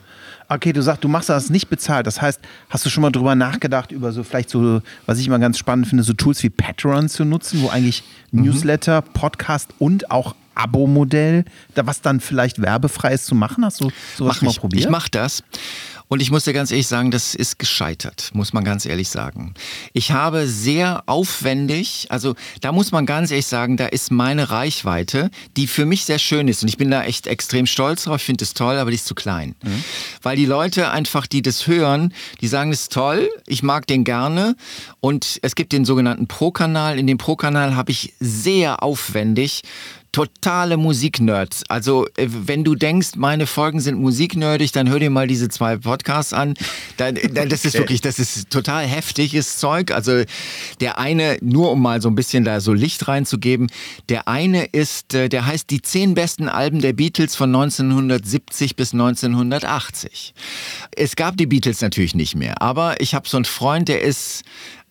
Okay, 0.48 0.72
du 0.72 0.82
sagst, 0.82 1.02
du 1.02 1.08
machst 1.08 1.28
das 1.28 1.50
nicht 1.50 1.68
bezahlt. 1.68 2.06
Das 2.06 2.20
heißt, 2.22 2.40
hast 2.68 2.84
du 2.84 2.90
schon 2.90 3.02
mal 3.02 3.10
drüber 3.10 3.34
nachgedacht, 3.34 3.90
über 3.90 4.12
so 4.12 4.22
vielleicht 4.22 4.50
so, 4.50 4.82
was 5.06 5.18
ich 5.18 5.26
immer 5.26 5.38
ganz 5.38 5.58
spannend 5.58 5.88
finde, 5.88 6.04
so 6.04 6.12
Tools 6.12 6.42
wie 6.42 6.50
Patreon 6.50 7.08
zu 7.08 7.24
nutzen, 7.24 7.62
wo 7.62 7.68
eigentlich 7.68 8.04
mhm. 8.30 8.44
Newsletter, 8.44 9.02
Podcast 9.02 9.70
und 9.78 10.10
auch 10.10 10.34
Abo-Modell, 10.54 11.44
was 11.74 12.00
dann 12.00 12.20
vielleicht 12.20 12.62
werbefrei 12.62 13.12
ist 13.14 13.26
zu 13.26 13.34
machen? 13.34 13.64
Hast 13.64 13.80
du 13.80 13.90
sowas 14.16 14.36
mach 14.36 14.42
mal 14.42 14.54
probiert? 14.54 14.84
Ich 14.84 14.90
mache 14.90 15.10
das. 15.10 15.42
Und 16.14 16.20
ich 16.20 16.30
muss 16.30 16.44
dir 16.44 16.52
ganz 16.52 16.70
ehrlich 16.70 16.86
sagen, 16.86 17.10
das 17.10 17.34
ist 17.34 17.58
gescheitert, 17.58 18.30
muss 18.34 18.52
man 18.52 18.62
ganz 18.62 18.86
ehrlich 18.86 19.08
sagen. 19.08 19.52
Ich 19.94 20.12
habe 20.12 20.46
sehr 20.46 21.02
aufwendig, 21.06 22.06
also 22.08 22.36
da 22.60 22.70
muss 22.70 22.92
man 22.92 23.04
ganz 23.04 23.32
ehrlich 23.32 23.46
sagen, 23.48 23.76
da 23.76 23.86
ist 23.86 24.12
meine 24.12 24.48
Reichweite, 24.50 25.32
die 25.56 25.66
für 25.66 25.86
mich 25.86 26.04
sehr 26.04 26.20
schön 26.20 26.46
ist. 26.46 26.62
Und 26.62 26.68
ich 26.68 26.76
bin 26.76 26.88
da 26.88 27.02
echt 27.02 27.26
extrem 27.26 27.66
stolz 27.66 28.04
drauf, 28.04 28.18
ich 28.18 28.26
finde 28.26 28.44
es 28.44 28.54
toll, 28.54 28.76
aber 28.76 28.92
die 28.92 28.94
ist 28.94 29.06
zu 29.06 29.16
klein. 29.16 29.56
Mhm. 29.64 29.82
Weil 30.22 30.36
die 30.36 30.46
Leute 30.46 30.92
einfach, 30.92 31.26
die 31.26 31.42
das 31.42 31.66
hören, 31.66 32.14
die 32.40 32.46
sagen, 32.46 32.70
das 32.70 32.82
ist 32.82 32.92
toll, 32.92 33.28
ich 33.48 33.64
mag 33.64 33.88
den 33.88 34.04
gerne. 34.04 34.54
Und 35.00 35.40
es 35.42 35.56
gibt 35.56 35.72
den 35.72 35.84
sogenannten 35.84 36.28
Pro-Kanal. 36.28 36.96
In 36.96 37.08
dem 37.08 37.18
Pro-Kanal 37.18 37.74
habe 37.74 37.90
ich 37.90 38.14
sehr 38.20 38.84
aufwendig 38.84 39.62
totale 40.14 40.76
Musiknerds. 40.76 41.64
Also, 41.68 42.06
äh, 42.16 42.28
wenn 42.28 42.62
du 42.62 42.76
denkst, 42.76 43.16
meine 43.16 43.48
Folgen 43.48 43.80
sind 43.80 43.98
musiknerdig, 43.98 44.70
dann 44.70 44.88
hör 44.88 45.00
dir 45.00 45.10
mal 45.10 45.26
diese 45.26 45.48
zwei 45.48 45.76
Podcasts 45.76 46.32
an. 46.32 46.54
Das 46.96 47.64
ist 47.64 47.74
wirklich, 47.74 48.00
das 48.00 48.20
ist 48.20 48.48
total 48.48 48.86
heftiges 48.86 49.58
Zeug. 49.58 49.90
Also, 49.90 50.22
der 50.80 50.98
eine, 50.98 51.38
nur 51.40 51.72
um 51.72 51.82
mal 51.82 52.00
so 52.00 52.08
ein 52.08 52.14
bisschen 52.14 52.44
da 52.44 52.60
so 52.60 52.72
Licht 52.72 53.08
reinzugeben, 53.08 53.66
der 54.08 54.28
eine 54.28 54.66
ist, 54.66 55.14
äh, 55.14 55.28
der 55.28 55.46
heißt 55.46 55.68
die 55.70 55.82
zehn 55.82 56.14
besten 56.14 56.48
Alben 56.48 56.80
der 56.80 56.92
Beatles 56.92 57.34
von 57.34 57.52
1970 57.52 58.76
bis 58.76 58.92
1980. 58.92 60.32
Es 60.94 61.16
gab 61.16 61.36
die 61.36 61.46
Beatles 61.46 61.80
natürlich 61.80 62.14
nicht 62.14 62.36
mehr, 62.36 62.62
aber 62.62 63.00
ich 63.00 63.16
habe 63.16 63.28
so 63.28 63.36
einen 63.36 63.46
Freund, 63.46 63.88
der 63.88 64.02
ist 64.02 64.44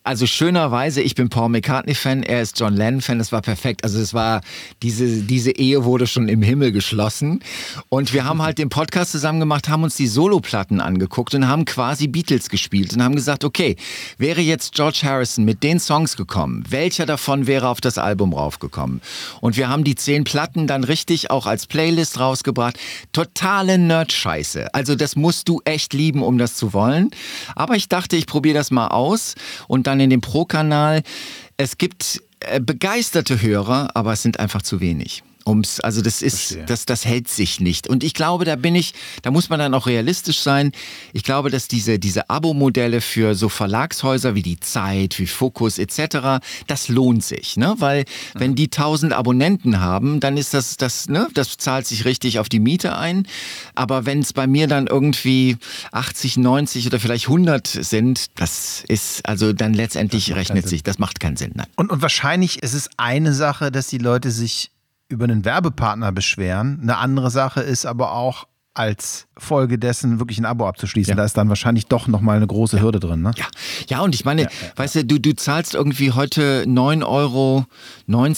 also 0.04 0.28
schönerweise, 0.28 1.02
ich 1.02 1.16
bin 1.16 1.30
Paul 1.30 1.48
McCartney-Fan, 1.50 2.24
er 2.24 2.42
ist 2.42 2.60
John 2.60 2.76
Lennon-Fan, 2.76 3.20
das 3.20 3.32
war 3.32 3.42
perfekt. 3.42 3.86
Also 3.86 4.00
es 4.00 4.14
war, 4.14 4.42
diese, 4.82 5.22
diese 5.22 5.52
Ehe 5.52 5.86
wurde 5.86 6.08
schon 6.08 6.28
im 6.28 6.42
Himmel 6.42 6.74
geschlossen. 6.74 7.40
Und 7.88 8.14
wir 8.14 8.26
haben 8.26 8.42
halt 8.42 8.58
den 8.58 8.68
Podcast 8.68 9.12
zusammen 9.14 9.40
gemacht, 9.40 9.70
haben 9.70 9.84
uns 9.84 9.96
die 9.96 10.08
Soloplatten 10.08 10.82
angeguckt 10.82 11.34
und 11.36 11.48
haben 11.48 11.64
quasi 11.64 12.08
Beatles 12.08 12.50
gespielt 12.50 12.94
und 12.94 13.02
haben 13.02 13.16
gesagt, 13.16 13.46
okay, 13.46 13.78
wäre 14.18 14.42
jetzt 14.42 14.74
George 14.74 15.02
Harrison 15.04 15.46
mit 15.46 15.64
den 15.64 15.80
Songs 15.80 16.18
gekommen, 16.18 16.66
welcher 16.70 17.06
davon 17.06 17.48
wäre 17.48 17.70
auf 17.70 17.80
das 17.80 17.98
Album 17.98 18.34
raufgekommen? 18.34 19.00
Und 19.40 19.56
wir 19.56 19.70
haben 19.70 19.86
die 19.86 19.96
zehn 19.96 20.26
Platten 20.26 20.68
dann 20.68 20.84
richtig 20.84 21.32
auch 21.32 21.46
als 21.46 21.66
Playlist 21.66 22.20
rausgebracht. 22.20 22.78
Totale 23.14 23.78
Nerd-Scheiße. 23.78 24.74
Also 24.74 24.96
das 24.96 25.16
musst 25.16 25.48
du 25.48 25.62
echt 25.64 25.94
lieben, 25.94 26.24
um 26.24 26.38
das 26.38 26.56
zu 26.56 26.74
wollen. 26.74 27.12
Aber 27.56 27.76
ich 27.76 27.88
dachte, 27.88 28.18
ich 28.18 28.26
probiere 28.26 28.56
das 28.56 28.70
mal 28.70 28.88
aus 28.88 29.36
und 29.68 29.88
dann 29.88 29.93
dann 29.94 30.00
in 30.00 30.10
dem 30.10 30.22
Pro-Kanal. 30.22 31.04
Es 31.58 31.78
gibt 31.78 32.22
äh, 32.40 32.60
begeisterte 32.60 33.42
Hörer, 33.42 33.92
aber 33.94 34.14
es 34.14 34.24
sind 34.24 34.40
einfach 34.40 34.62
zu 34.62 34.80
wenig. 34.80 35.24
Ums, 35.46 35.80
also 35.80 36.02
das 36.02 36.22
ist, 36.22 36.58
das, 36.68 36.86
das 36.86 37.06
hält 37.06 37.28
sich 37.28 37.60
nicht. 37.60 37.88
Und 37.88 38.04
ich 38.04 38.14
glaube, 38.14 38.46
da 38.46 38.56
bin 38.56 38.76
ich, 38.76 38.94
da 39.22 39.32
muss 39.32 39.50
man 39.50 39.60
dann 39.60 39.74
auch 39.74 39.88
realistisch 39.88 40.40
sein. 40.40 40.72
Ich 41.12 41.24
glaube, 41.24 41.50
dass 41.50 41.68
diese, 41.68 42.00
diese 42.00 42.30
Abo-Modelle 42.30 43.02
für 43.02 43.36
so 43.36 43.50
Verlagshäuser 43.50 44.36
wie 44.36 44.42
die 44.42 44.60
Zeit, 44.60 45.20
wie 45.20 45.28
Focus 45.28 45.78
etc., 45.78 46.44
das 46.68 46.88
lohnt 46.88 47.24
sich, 47.24 47.58
ne? 47.58 47.76
Weil 47.80 48.06
wenn 48.34 48.52
mhm. 48.52 48.56
die 48.56 48.66
1000 48.66 49.14
Abonnenten 49.14 49.80
haben, 49.80 50.20
dann 50.20 50.38
ist 50.38 50.54
das, 50.54 50.78
das, 50.78 51.10
ne, 51.10 51.28
das 51.34 51.58
zahlt 51.58 51.88
sich 51.88 52.06
richtig 52.06 52.40
auf 52.40 52.50
die 52.50 52.60
Miete 52.60 52.98
ein. 52.98 53.28
Aber 53.76 54.06
wenn 54.06 54.20
es 54.20 54.34
bei 54.34 54.48
mir 54.48 54.68
dann 54.68 54.88
irgendwie 54.88 55.58
80, 55.92 56.38
90 56.38 56.88
oder 56.88 57.00
vielleicht 57.00 57.28
100 57.28 57.68
sind, 57.68 58.28
das 58.36 58.84
ist, 58.88 59.26
also 59.26 59.54
dann 59.54 59.74
letztendlich 59.74 60.34
rechnet 60.36 60.68
sich, 60.68 60.84
das 60.84 61.00
macht 61.00 61.20
keinen 61.20 61.38
Sinn. 61.38 61.52
Nein. 61.56 61.68
Und, 61.76 61.92
und 61.92 62.02
wahrscheinlich 62.02 62.62
ist 62.62 62.74
es 62.74 62.90
eine 62.98 63.34
Sache, 63.34 63.72
dass 63.72 63.88
die 63.88 63.98
Leute 63.98 64.32
sich 64.32 64.73
über 65.10 65.26
einen 65.26 65.46
Werbepartner 65.46 66.12
beschweren. 66.12 66.80
Eine 66.82 66.98
andere 66.98 67.30
Sache 67.30 67.62
ist 67.62 67.86
aber 67.86 68.14
auch, 68.14 68.48
als 68.76 69.28
Folge 69.38 69.78
dessen 69.78 70.20
wirklich 70.20 70.40
ein 70.40 70.46
Abo 70.46 70.68
abzuschließen. 70.68 71.12
Ja. 71.12 71.16
Da 71.16 71.26
ist 71.26 71.38
dann 71.38 71.50
wahrscheinlich 71.50 71.88
doch 71.88 72.08
nochmal 72.08 72.38
eine 72.38 72.48
große 72.48 72.82
Hürde 72.82 73.00
drin. 73.00 73.22
Ne? 73.22 73.32
Ja. 73.38 73.46
ja, 73.88 74.02
und 74.02 74.16
ich 74.16 74.26
meine, 74.26 74.44
ja, 74.44 74.50
weißt 74.76 74.96
du, 74.96 75.06
du, 75.06 75.20
du 75.20 75.36
zahlst 75.36 75.76
irgendwie 75.76 76.12
heute 76.12 76.64
9,90 76.68 77.06
Euro, 77.06 77.66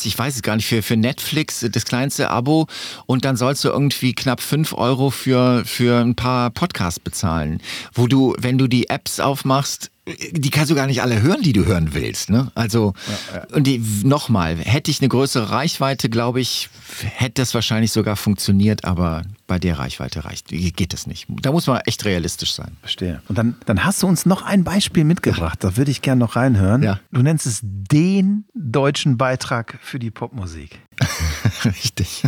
ich 0.04 0.17
weiß 0.17 0.36
es 0.36 0.41
gar 0.41 0.58
nicht, 0.58 0.67
für, 0.67 0.82
für 0.82 0.97
Netflix 0.97 1.65
das 1.71 1.86
kleinste 1.86 2.30
Abo 2.30 2.67
und 3.06 3.23
dann 3.23 3.38
sollst 3.38 3.63
du 3.63 3.69
irgendwie 3.69 4.13
knapp 4.13 4.41
5 4.41 4.73
Euro 4.73 5.10
für, 5.10 5.63
für 5.65 6.01
ein 6.01 6.15
paar 6.15 6.49
Podcasts 6.49 6.99
bezahlen. 6.99 7.62
Wo 7.93 8.08
du, 8.08 8.36
wenn 8.38 8.58
du 8.58 8.67
die 8.67 8.89
Apps 8.89 9.21
aufmachst, 9.21 9.91
die 10.31 10.51
kannst 10.51 10.69
du 10.69 10.75
gar 10.75 10.85
nicht 10.85 11.01
alle 11.01 11.21
hören, 11.21 11.41
die 11.41 11.53
du 11.53 11.65
hören 11.65 11.93
willst. 11.93 12.29
Ne? 12.29 12.51
Also, 12.53 12.93
ja, 13.07 13.37
ja. 13.37 13.55
und 13.55 13.65
die, 13.65 13.81
nochmal, 14.03 14.57
hätte 14.57 14.91
ich 14.91 15.01
eine 15.01 15.09
größere 15.09 15.49
Reichweite, 15.49 16.09
glaube 16.09 16.41
ich, 16.41 16.69
hätte 17.03 17.41
das 17.41 17.55
wahrscheinlich 17.55 17.91
sogar 17.91 18.15
funktioniert, 18.15 18.85
aber 18.85 19.23
bei 19.47 19.57
der 19.57 19.79
Reichweite 19.79 20.25
reicht, 20.25 20.49
geht 20.49 20.93
das 20.93 21.07
nicht. 21.07 21.25
Da 21.41 21.51
muss 21.51 21.65
man 21.65 21.81
echt 21.85 22.05
realistisch 22.05 22.53
sein. 22.53 22.77
Verstehe. 22.81 23.21
Und 23.27 23.37
dann, 23.37 23.55
dann 23.65 23.83
hast 23.83 24.03
du 24.03 24.07
uns 24.07 24.27
noch 24.27 24.43
ein 24.43 24.63
Beispiel 24.63 25.05
mitgebracht, 25.05 25.63
da 25.63 25.75
würde 25.75 25.89
ich 25.89 26.03
gerne 26.03 26.19
noch 26.19 26.35
reinhören. 26.35 26.83
Ja. 26.83 26.99
Du 27.11 27.23
nennst 27.23 27.47
es 27.47 27.61
den 27.63 28.45
deutschen 28.53 29.17
Beitrag 29.17 29.79
für 29.81 29.97
die 29.97 30.11
Popmusik. 30.11 30.79
Richtig. 31.65 32.23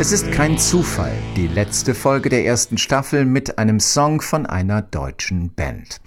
es 0.00 0.10
ist 0.10 0.32
kein 0.32 0.58
Zufall, 0.58 1.12
die 1.36 1.48
letzte 1.48 1.94
Folge 1.94 2.30
der 2.30 2.46
ersten 2.46 2.78
Staffel 2.78 3.26
mit 3.26 3.58
einem 3.58 3.78
Song 3.78 4.22
von 4.22 4.46
einer 4.46 4.80
deutschen 4.80 5.52
Band. 5.54 6.00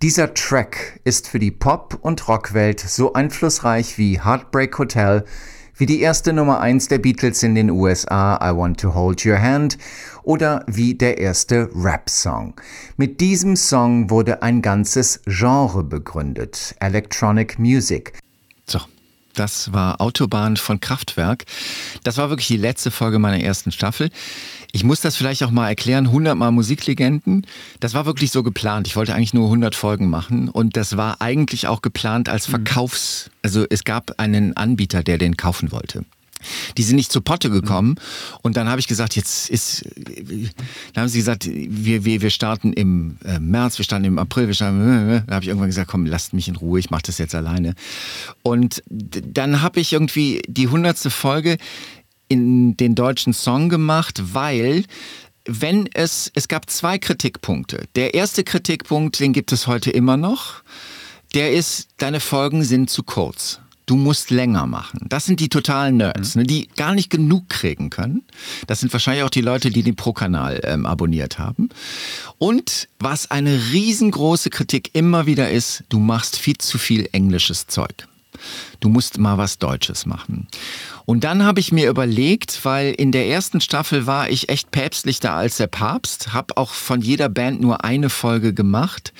Dieser 0.00 0.32
Track 0.32 1.00
ist 1.02 1.26
für 1.26 1.40
die 1.40 1.50
Pop- 1.50 1.98
und 2.02 2.28
Rockwelt 2.28 2.78
so 2.78 3.14
einflussreich 3.14 3.98
wie 3.98 4.20
Heartbreak 4.22 4.78
Hotel, 4.78 5.24
wie 5.74 5.86
die 5.86 6.00
erste 6.00 6.32
Nummer 6.32 6.60
1 6.60 6.86
der 6.86 6.98
Beatles 6.98 7.42
in 7.42 7.56
den 7.56 7.68
USA 7.68 8.38
I 8.40 8.56
Want 8.56 8.78
to 8.78 8.94
Hold 8.94 9.26
Your 9.26 9.42
Hand 9.42 9.76
oder 10.22 10.64
wie 10.68 10.94
der 10.94 11.18
erste 11.18 11.68
Rap-Song. 11.74 12.54
Mit 12.96 13.20
diesem 13.20 13.56
Song 13.56 14.08
wurde 14.08 14.40
ein 14.40 14.62
ganzes 14.62 15.20
Genre 15.26 15.82
begründet, 15.82 16.76
Electronic 16.78 17.58
Music. 17.58 18.20
So, 18.66 18.78
das 19.38 19.72
war 19.72 20.00
Autobahn 20.00 20.56
von 20.56 20.80
Kraftwerk. 20.80 21.44
Das 22.04 22.16
war 22.16 22.30
wirklich 22.30 22.48
die 22.48 22.56
letzte 22.56 22.90
Folge 22.90 23.18
meiner 23.18 23.40
ersten 23.42 23.72
Staffel. 23.72 24.10
Ich 24.72 24.84
muss 24.84 25.00
das 25.00 25.16
vielleicht 25.16 25.42
auch 25.44 25.50
mal 25.50 25.68
erklären, 25.68 26.06
100 26.06 26.36
Mal 26.36 26.50
Musiklegenden, 26.50 27.46
das 27.80 27.94
war 27.94 28.04
wirklich 28.06 28.30
so 28.30 28.42
geplant. 28.42 28.86
Ich 28.86 28.96
wollte 28.96 29.14
eigentlich 29.14 29.34
nur 29.34 29.46
100 29.46 29.74
Folgen 29.74 30.10
machen 30.10 30.48
und 30.48 30.76
das 30.76 30.96
war 30.96 31.20
eigentlich 31.20 31.66
auch 31.66 31.82
geplant 31.82 32.28
als 32.28 32.48
mhm. 32.48 32.52
Verkaufs... 32.52 33.30
Also 33.42 33.64
es 33.70 33.84
gab 33.84 34.18
einen 34.18 34.56
Anbieter, 34.56 35.02
der 35.02 35.16
den 35.16 35.36
kaufen 35.36 35.72
wollte. 35.72 36.04
Die 36.76 36.82
sind 36.82 36.96
nicht 36.96 37.12
zu 37.12 37.20
Potte 37.20 37.50
gekommen 37.50 37.96
und 38.42 38.56
dann 38.56 38.68
habe 38.68 38.80
ich 38.80 38.86
gesagt, 38.86 39.16
jetzt 39.16 39.50
ist, 39.50 39.84
dann 40.94 41.02
haben 41.02 41.08
sie 41.08 41.18
gesagt, 41.18 41.48
wir, 41.48 42.04
wir, 42.04 42.22
wir 42.22 42.30
starten 42.30 42.72
im 42.72 43.18
äh, 43.24 43.38
März, 43.38 43.78
wir 43.78 43.84
starten 43.84 44.04
im 44.04 44.18
April, 44.18 44.46
wir 44.46 44.54
starten, 44.54 45.24
da 45.26 45.34
habe 45.34 45.44
ich 45.44 45.48
irgendwann 45.48 45.68
gesagt, 45.68 45.90
komm, 45.90 46.06
lasst 46.06 46.32
mich 46.32 46.48
in 46.48 46.56
Ruhe, 46.56 46.78
ich 46.78 46.90
mache 46.90 47.02
das 47.02 47.18
jetzt 47.18 47.34
alleine. 47.34 47.74
Und 48.42 48.82
dann 48.88 49.62
habe 49.62 49.80
ich 49.80 49.92
irgendwie 49.92 50.42
die 50.48 50.68
hundertste 50.68 51.10
Folge, 51.10 51.58
in 52.28 52.76
den 52.76 52.94
deutschen 52.94 53.32
Song 53.32 53.68
gemacht, 53.68 54.20
weil 54.34 54.84
wenn 55.44 55.88
es, 55.94 56.30
es 56.34 56.46
gab 56.48 56.68
zwei 56.68 56.98
Kritikpunkte. 56.98 57.86
Der 57.96 58.14
erste 58.14 58.44
Kritikpunkt, 58.44 59.18
den 59.18 59.32
gibt 59.32 59.50
es 59.50 59.66
heute 59.66 59.90
immer 59.90 60.16
noch, 60.16 60.62
der 61.34 61.52
ist, 61.52 61.88
deine 61.96 62.20
Folgen 62.20 62.62
sind 62.62 62.90
zu 62.90 63.02
kurz. 63.02 63.60
Du 63.88 63.96
musst 63.96 64.30
länger 64.30 64.66
machen. 64.66 65.00
Das 65.08 65.24
sind 65.24 65.40
die 65.40 65.48
totalen 65.48 65.96
Nerds, 65.96 66.34
mhm. 66.34 66.42
ne, 66.42 66.46
die 66.46 66.68
gar 66.76 66.94
nicht 66.94 67.10
genug 67.10 67.48
kriegen 67.48 67.90
können. 67.90 68.22
Das 68.66 68.80
sind 68.80 68.92
wahrscheinlich 68.92 69.24
auch 69.24 69.30
die 69.30 69.40
Leute, 69.40 69.70
die 69.70 69.82
den 69.82 69.96
Pro-Kanal 69.96 70.60
ähm, 70.64 70.86
abonniert 70.86 71.38
haben. 71.38 71.70
Und 72.36 72.88
was 72.98 73.30
eine 73.30 73.58
riesengroße 73.72 74.50
Kritik 74.50 74.90
immer 74.92 75.26
wieder 75.26 75.50
ist, 75.50 75.84
du 75.88 75.98
machst 75.98 76.36
viel 76.36 76.58
zu 76.58 76.78
viel 76.78 77.08
englisches 77.12 77.66
Zeug. 77.66 78.06
Du 78.80 78.88
musst 78.88 79.18
mal 79.18 79.38
was 79.38 79.58
Deutsches 79.58 80.06
machen. 80.06 80.46
Und 81.08 81.24
dann 81.24 81.42
habe 81.42 81.58
ich 81.58 81.72
mir 81.72 81.88
überlegt, 81.88 82.66
weil 82.66 82.92
in 82.92 83.12
der 83.12 83.28
ersten 83.28 83.62
Staffel 83.62 84.06
war 84.06 84.28
ich 84.28 84.50
echt 84.50 84.70
päpstlicher 84.70 85.32
als 85.32 85.56
der 85.56 85.66
Papst, 85.66 86.34
habe 86.34 86.58
auch 86.58 86.72
von 86.72 87.00
jeder 87.00 87.30
Band 87.30 87.62
nur 87.62 87.82
eine 87.82 88.10
Folge 88.10 88.52
gemacht. 88.52 89.14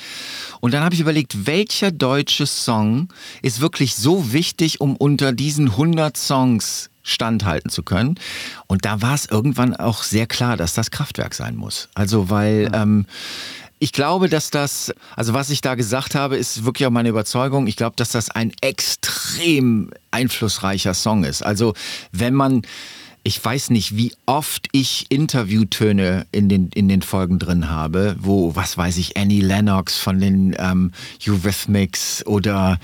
Und 0.61 0.75
dann 0.75 0.85
habe 0.85 0.95
ich 0.95 1.01
überlegt, 1.01 1.47
welcher 1.47 1.91
deutsche 1.91 2.45
Song 2.45 3.09
ist 3.41 3.63
wirklich 3.63 3.95
so 3.95 4.35
wichtig, 4.35 4.83
um 4.83 4.97
unter 4.97 5.33
diesen 5.33 5.71
100 5.71 6.15
Songs 6.19 6.91
standhalten 7.03 7.71
zu 7.71 7.83
können. 7.83 8.17
Und 8.67 8.85
da 8.85 9.01
war 9.01 9.15
es 9.15 9.25
irgendwann 9.25 9.75
auch 9.75 10.03
sehr 10.03 10.27
klar, 10.27 10.59
dass 10.59 10.75
das 10.75 10.91
Kraftwerk 10.91 11.35
sein 11.35 11.57
muss. 11.57 11.89
Also 11.95 12.29
weil 12.29 12.71
ähm, 12.75 13.07
ich 13.79 13.93
glaube, 13.93 14.29
dass 14.29 14.51
das, 14.51 14.93
also 15.15 15.35
was 15.35 15.51
ich 15.51 15.61
da 15.61 15.75
gesagt 15.75 16.15
habe, 16.15 16.37
ist 16.37 16.65
wirklich 16.65 16.87
auch 16.87 16.93
meine 16.93 17.09
Überzeugung. 17.09 17.67
Ich 17.67 17.77
glaube, 17.77 17.97
dass 17.97 18.11
das 18.11 18.31
ein 18.31 18.53
extrem 18.61 19.91
einflussreicher 20.11 20.95
Song 20.95 21.25
ist. 21.25 21.43
Also 21.43 21.75
wenn 22.13 22.35
man 22.35 22.63
ich 23.25 23.45
weiß 23.45 23.71
nicht, 23.71 23.95
wie 23.95 24.15
oft 24.25 24.69
ich 24.73 25.07
Interviewtöne 25.11 26.27
in 26.33 26.49
den, 26.49 26.71
in 26.73 26.89
den 26.89 27.03
Folgen 27.03 27.39
drin 27.39 27.69
habe, 27.69 28.17
wo, 28.19 28.57
was 28.57 28.79
weiß 28.79 28.97
ich, 28.97 29.19
Annie 29.19 29.43
Lennox 29.43 29.99
von 29.99 30.19
den 30.19 30.57
ähm, 30.59 30.93
Eurythmics 31.27 32.25
oder 32.25 32.79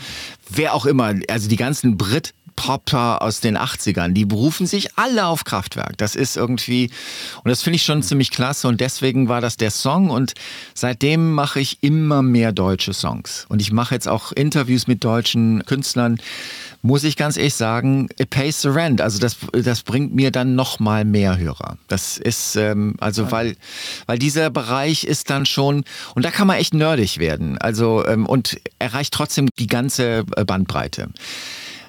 wer 0.51 0.75
auch 0.75 0.85
immer, 0.85 1.15
also 1.31 1.49
die 1.49 1.57
ganzen 1.57 1.97
Brit 1.97 2.35
Popper 2.57 3.23
aus 3.23 3.41
den 3.41 3.57
80ern, 3.59 4.13
die 4.13 4.25
berufen 4.25 4.67
sich 4.67 4.97
alle 4.97 5.27
auf 5.27 5.45
Kraftwerk. 5.45 5.97
Das 5.99 6.15
ist 6.15 6.37
irgendwie, 6.37 6.91
und 7.43 7.51
das 7.51 7.63
finde 7.63 7.77
ich 7.77 7.83
schon 7.83 8.03
ziemlich 8.03 8.31
klasse 8.31 8.69
und 8.69 8.81
deswegen 8.81 9.29
war 9.29 9.41
das 9.41 9.57
der 9.57 9.71
Song 9.71 10.11
und 10.11 10.35
seitdem 10.75 11.33
mache 11.33 11.61
ich 11.61 11.79
immer 11.83 12.23
mehr 12.23 12.53
deutsche 12.53 12.93
Songs. 12.93 13.47
Und 13.49 13.61
ich 13.61 13.73
mache 13.73 13.95
jetzt 13.95 14.09
auch 14.09 14.33
Interviews 14.33 14.87
mit 14.87 15.05
deutschen 15.05 15.65
Künstlern, 15.67 16.19
muss 16.83 17.03
ich 17.05 17.17
ganz 17.17 17.39
ehrlich 17.39 17.55
sagen, 17.55 18.09
it 18.19 18.29
pays 18.29 18.61
the 18.61 18.69
rent. 18.69 19.01
Also 19.01 19.19
das, 19.19 19.37
das 19.53 19.83
bringt 19.83 20.15
mir 20.15 20.31
dann 20.31 20.55
noch 20.55 20.81
mal 20.81 21.07
mehr 21.07 21.39
Hörer. 21.39 21.79
Das 21.89 22.19
ist, 22.19 22.57
ähm, 22.57 22.97
also 23.01 23.31
weil, 23.31 23.57
weil 24.07 24.19
dieser 24.19 24.51
Bereich 24.51 25.05
ist 25.05 25.31
dann 25.31 25.47
schon, 25.47 25.85
und 26.15 26.25
da 26.25 26.31
kann 26.31 26.47
man 26.47 26.59
echt 26.59 26.75
nerdig 26.75 27.19
werden. 27.19 27.57
Also, 27.59 28.07
ähm, 28.07 28.27
und 28.27 28.61
erreicht 28.79 29.15
trotzdem 29.15 29.49
die 29.59 29.67
ganze 29.67 30.25
äh, 30.37 30.45
Bandbreite. 30.45 31.09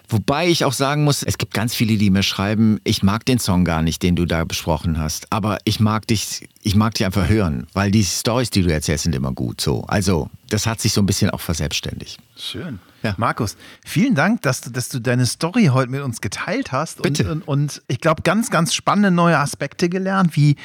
Wobei 0.09 0.47
ich 0.47 0.65
auch 0.65 0.73
sagen 0.73 1.03
muss, 1.03 1.23
es 1.23 1.37
gibt 1.37 1.53
ganz 1.53 1.73
viele, 1.73 1.97
die 1.97 2.09
mir 2.09 2.23
schreiben, 2.23 2.79
ich 2.83 3.03
mag 3.03 3.25
den 3.25 3.39
Song 3.39 3.65
gar 3.65 3.81
nicht, 3.81 4.03
den 4.03 4.15
du 4.15 4.25
da 4.25 4.43
besprochen 4.43 4.97
hast, 4.99 5.31
aber 5.31 5.57
ich 5.65 5.79
mag 5.79 6.07
dich, 6.07 6.47
ich 6.61 6.75
mag 6.75 6.93
dich 6.93 7.05
einfach 7.05 7.29
hören, 7.29 7.67
weil 7.73 7.91
die 7.91 8.03
Stories, 8.03 8.49
die 8.49 8.61
du 8.61 8.71
erzählst, 8.71 9.03
sind 9.03 9.15
immer 9.15 9.31
gut 9.31 9.61
so. 9.61 9.83
Also, 9.87 10.29
das 10.49 10.67
hat 10.67 10.79
sich 10.79 10.93
so 10.93 11.01
ein 11.01 11.05
bisschen 11.05 11.29
auch 11.29 11.41
verselbstständigt. 11.41 12.19
Schön. 12.37 12.79
Ja. 13.03 13.13
Markus, 13.17 13.55
vielen 13.85 14.15
Dank, 14.15 14.41
dass 14.41 14.61
du, 14.61 14.71
dass 14.71 14.89
du 14.89 14.99
deine 14.99 15.25
Story 15.25 15.65
heute 15.65 15.91
mit 15.91 16.01
uns 16.01 16.21
geteilt 16.21 16.71
hast. 16.71 17.01
Bitte. 17.01 17.23
Und, 17.23 17.41
und, 17.43 17.47
und 17.47 17.81
ich 17.87 17.99
glaube, 17.99 18.23
ganz, 18.23 18.49
ganz 18.49 18.73
spannende 18.73 19.11
neue 19.11 19.37
Aspekte 19.37 19.89
gelernt, 19.89 20.35
wie 20.35 20.55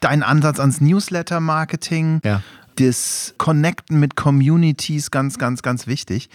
dein 0.00 0.22
Ansatz 0.22 0.60
ans 0.60 0.80
Newsletter-Marketing, 0.80 2.20
ja. 2.24 2.42
das 2.76 3.34
Connecten 3.38 3.98
mit 3.98 4.16
Communities, 4.16 5.10
ganz, 5.10 5.38
ganz, 5.38 5.62
ganz 5.62 5.86
wichtig. 5.86 6.28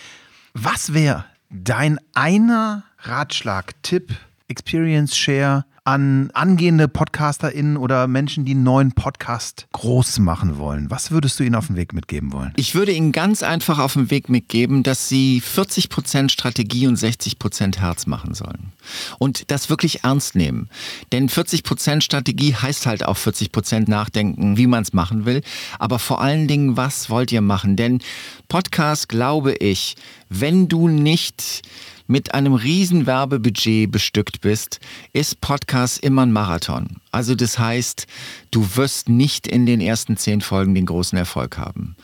Was 0.53 0.93
wäre 0.93 1.25
dein 1.51 1.99
einer 2.13 2.83
Ratschlag, 2.99 3.73
Tipp, 3.83 4.15
Experience 4.51 5.15
Share 5.15 5.65
an 5.83 6.29
angehende 6.33 6.87
PodcasterInnen 6.87 7.75
oder 7.75 8.07
Menschen, 8.07 8.45
die 8.45 8.51
einen 8.51 8.63
neuen 8.63 8.91
Podcast 8.91 9.67
groß 9.71 10.19
machen 10.19 10.59
wollen? 10.59 10.91
Was 10.91 11.09
würdest 11.09 11.39
du 11.39 11.43
ihnen 11.43 11.55
auf 11.55 11.67
den 11.67 11.75
Weg 11.75 11.93
mitgeben 11.93 12.31
wollen? 12.31 12.53
Ich 12.55 12.75
würde 12.75 12.91
ihnen 12.91 13.11
ganz 13.11 13.41
einfach 13.41 13.79
auf 13.79 13.93
den 13.93 14.11
Weg 14.11 14.29
mitgeben, 14.29 14.83
dass 14.83 15.09
sie 15.09 15.41
40% 15.41 16.29
Strategie 16.29 16.85
und 16.85 16.99
60% 16.99 17.79
Herz 17.79 18.05
machen 18.05 18.35
sollen. 18.35 18.73
Und 19.17 19.49
das 19.49 19.69
wirklich 19.69 20.03
ernst 20.03 20.35
nehmen. 20.35 20.69
Denn 21.11 21.29
40% 21.29 22.01
Strategie 22.01 22.53
heißt 22.53 22.85
halt 22.85 23.03
auch 23.03 23.17
40% 23.17 23.89
nachdenken, 23.89 24.57
wie 24.57 24.67
man 24.67 24.83
es 24.83 24.93
machen 24.93 25.25
will. 25.25 25.41
Aber 25.79 25.97
vor 25.97 26.21
allen 26.21 26.47
Dingen, 26.47 26.77
was 26.77 27.09
wollt 27.09 27.31
ihr 27.31 27.41
machen? 27.41 27.75
Denn 27.75 28.01
Podcast, 28.49 29.09
glaube 29.09 29.53
ich, 29.53 29.95
wenn 30.29 30.67
du 30.67 30.87
nicht 30.87 31.63
mit 32.11 32.33
einem 32.33 32.53
riesen 32.53 33.05
Werbebudget 33.05 33.89
bestückt 33.89 34.41
bist, 34.41 34.81
ist 35.13 35.39
Podcast 35.39 36.03
immer 36.03 36.23
ein 36.23 36.33
Marathon. 36.33 36.97
Also 37.11 37.35
das 37.35 37.59
heißt, 37.59 38.07
du 38.51 38.75
wirst 38.75 39.09
nicht 39.09 39.47
in 39.47 39.65
den 39.65 39.81
ersten 39.81 40.17
zehn 40.17 40.41
Folgen 40.41 40.75
den 40.75 40.85
großen 40.85 41.17
Erfolg 41.17 41.57
haben, 41.57 41.95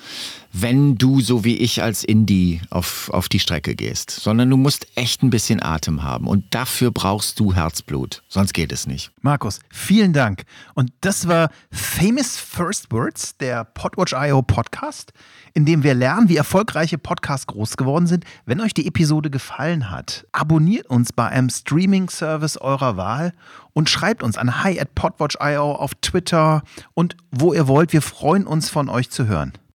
wenn 0.51 0.97
du 0.97 1.21
so 1.21 1.43
wie 1.43 1.57
ich 1.57 1.81
als 1.81 2.03
Indie 2.03 2.61
auf, 2.69 3.09
auf 3.11 3.29
die 3.29 3.39
Strecke 3.39 3.75
gehst, 3.75 4.11
sondern 4.11 4.49
du 4.49 4.57
musst 4.57 4.87
echt 4.95 5.23
ein 5.23 5.29
bisschen 5.29 5.63
Atem 5.63 6.03
haben 6.03 6.27
und 6.27 6.43
dafür 6.51 6.91
brauchst 6.91 7.39
du 7.39 7.53
Herzblut, 7.53 8.23
sonst 8.27 8.53
geht 8.53 8.71
es 8.71 8.85
nicht. 8.87 9.11
Markus, 9.21 9.59
vielen 9.69 10.13
Dank. 10.13 10.43
Und 10.73 10.91
das 11.01 11.27
war 11.27 11.51
Famous 11.71 12.37
First 12.37 12.91
Words, 12.91 13.37
der 13.37 13.63
Podwatch.io 13.63 14.41
Podcast 14.41 15.13
in 15.57 15.65
dem 15.65 15.81
wir 15.81 15.95
lernen, 15.95 16.29
wie 16.29 16.37
erfolgreiche 16.37 16.99
Podcasts 16.99 17.47
groß 17.47 17.77
geworden 17.77 18.05
sind. 18.05 18.25
Wenn 18.45 18.61
euch 18.61 18.75
die 18.75 18.85
Episode 18.85 19.31
gefallen 19.31 19.89
hat, 19.89 20.27
abonniert 20.31 20.85
uns 20.85 21.11
bei 21.11 21.29
einem 21.29 21.49
Streaming-Service 21.49 22.57
eurer 22.57 22.95
Wahl 22.95 23.33
und 23.77 23.91
schreibt 23.91 24.23
uns 24.23 24.39
an 24.39 24.63
hi 24.63 24.79
at 24.79 24.95
podwatch.io 24.95 25.73
auf 25.73 25.93
Twitter 26.01 26.63
und 26.95 27.15
wo 27.29 27.53
ihr 27.53 27.67
wollt. 27.67 27.93
Wir 27.93 28.01
freuen 28.01 28.47
uns 28.47 28.71
von 28.71 28.89
euch 28.89 29.11
zu 29.11 29.27
hören. 29.27 29.53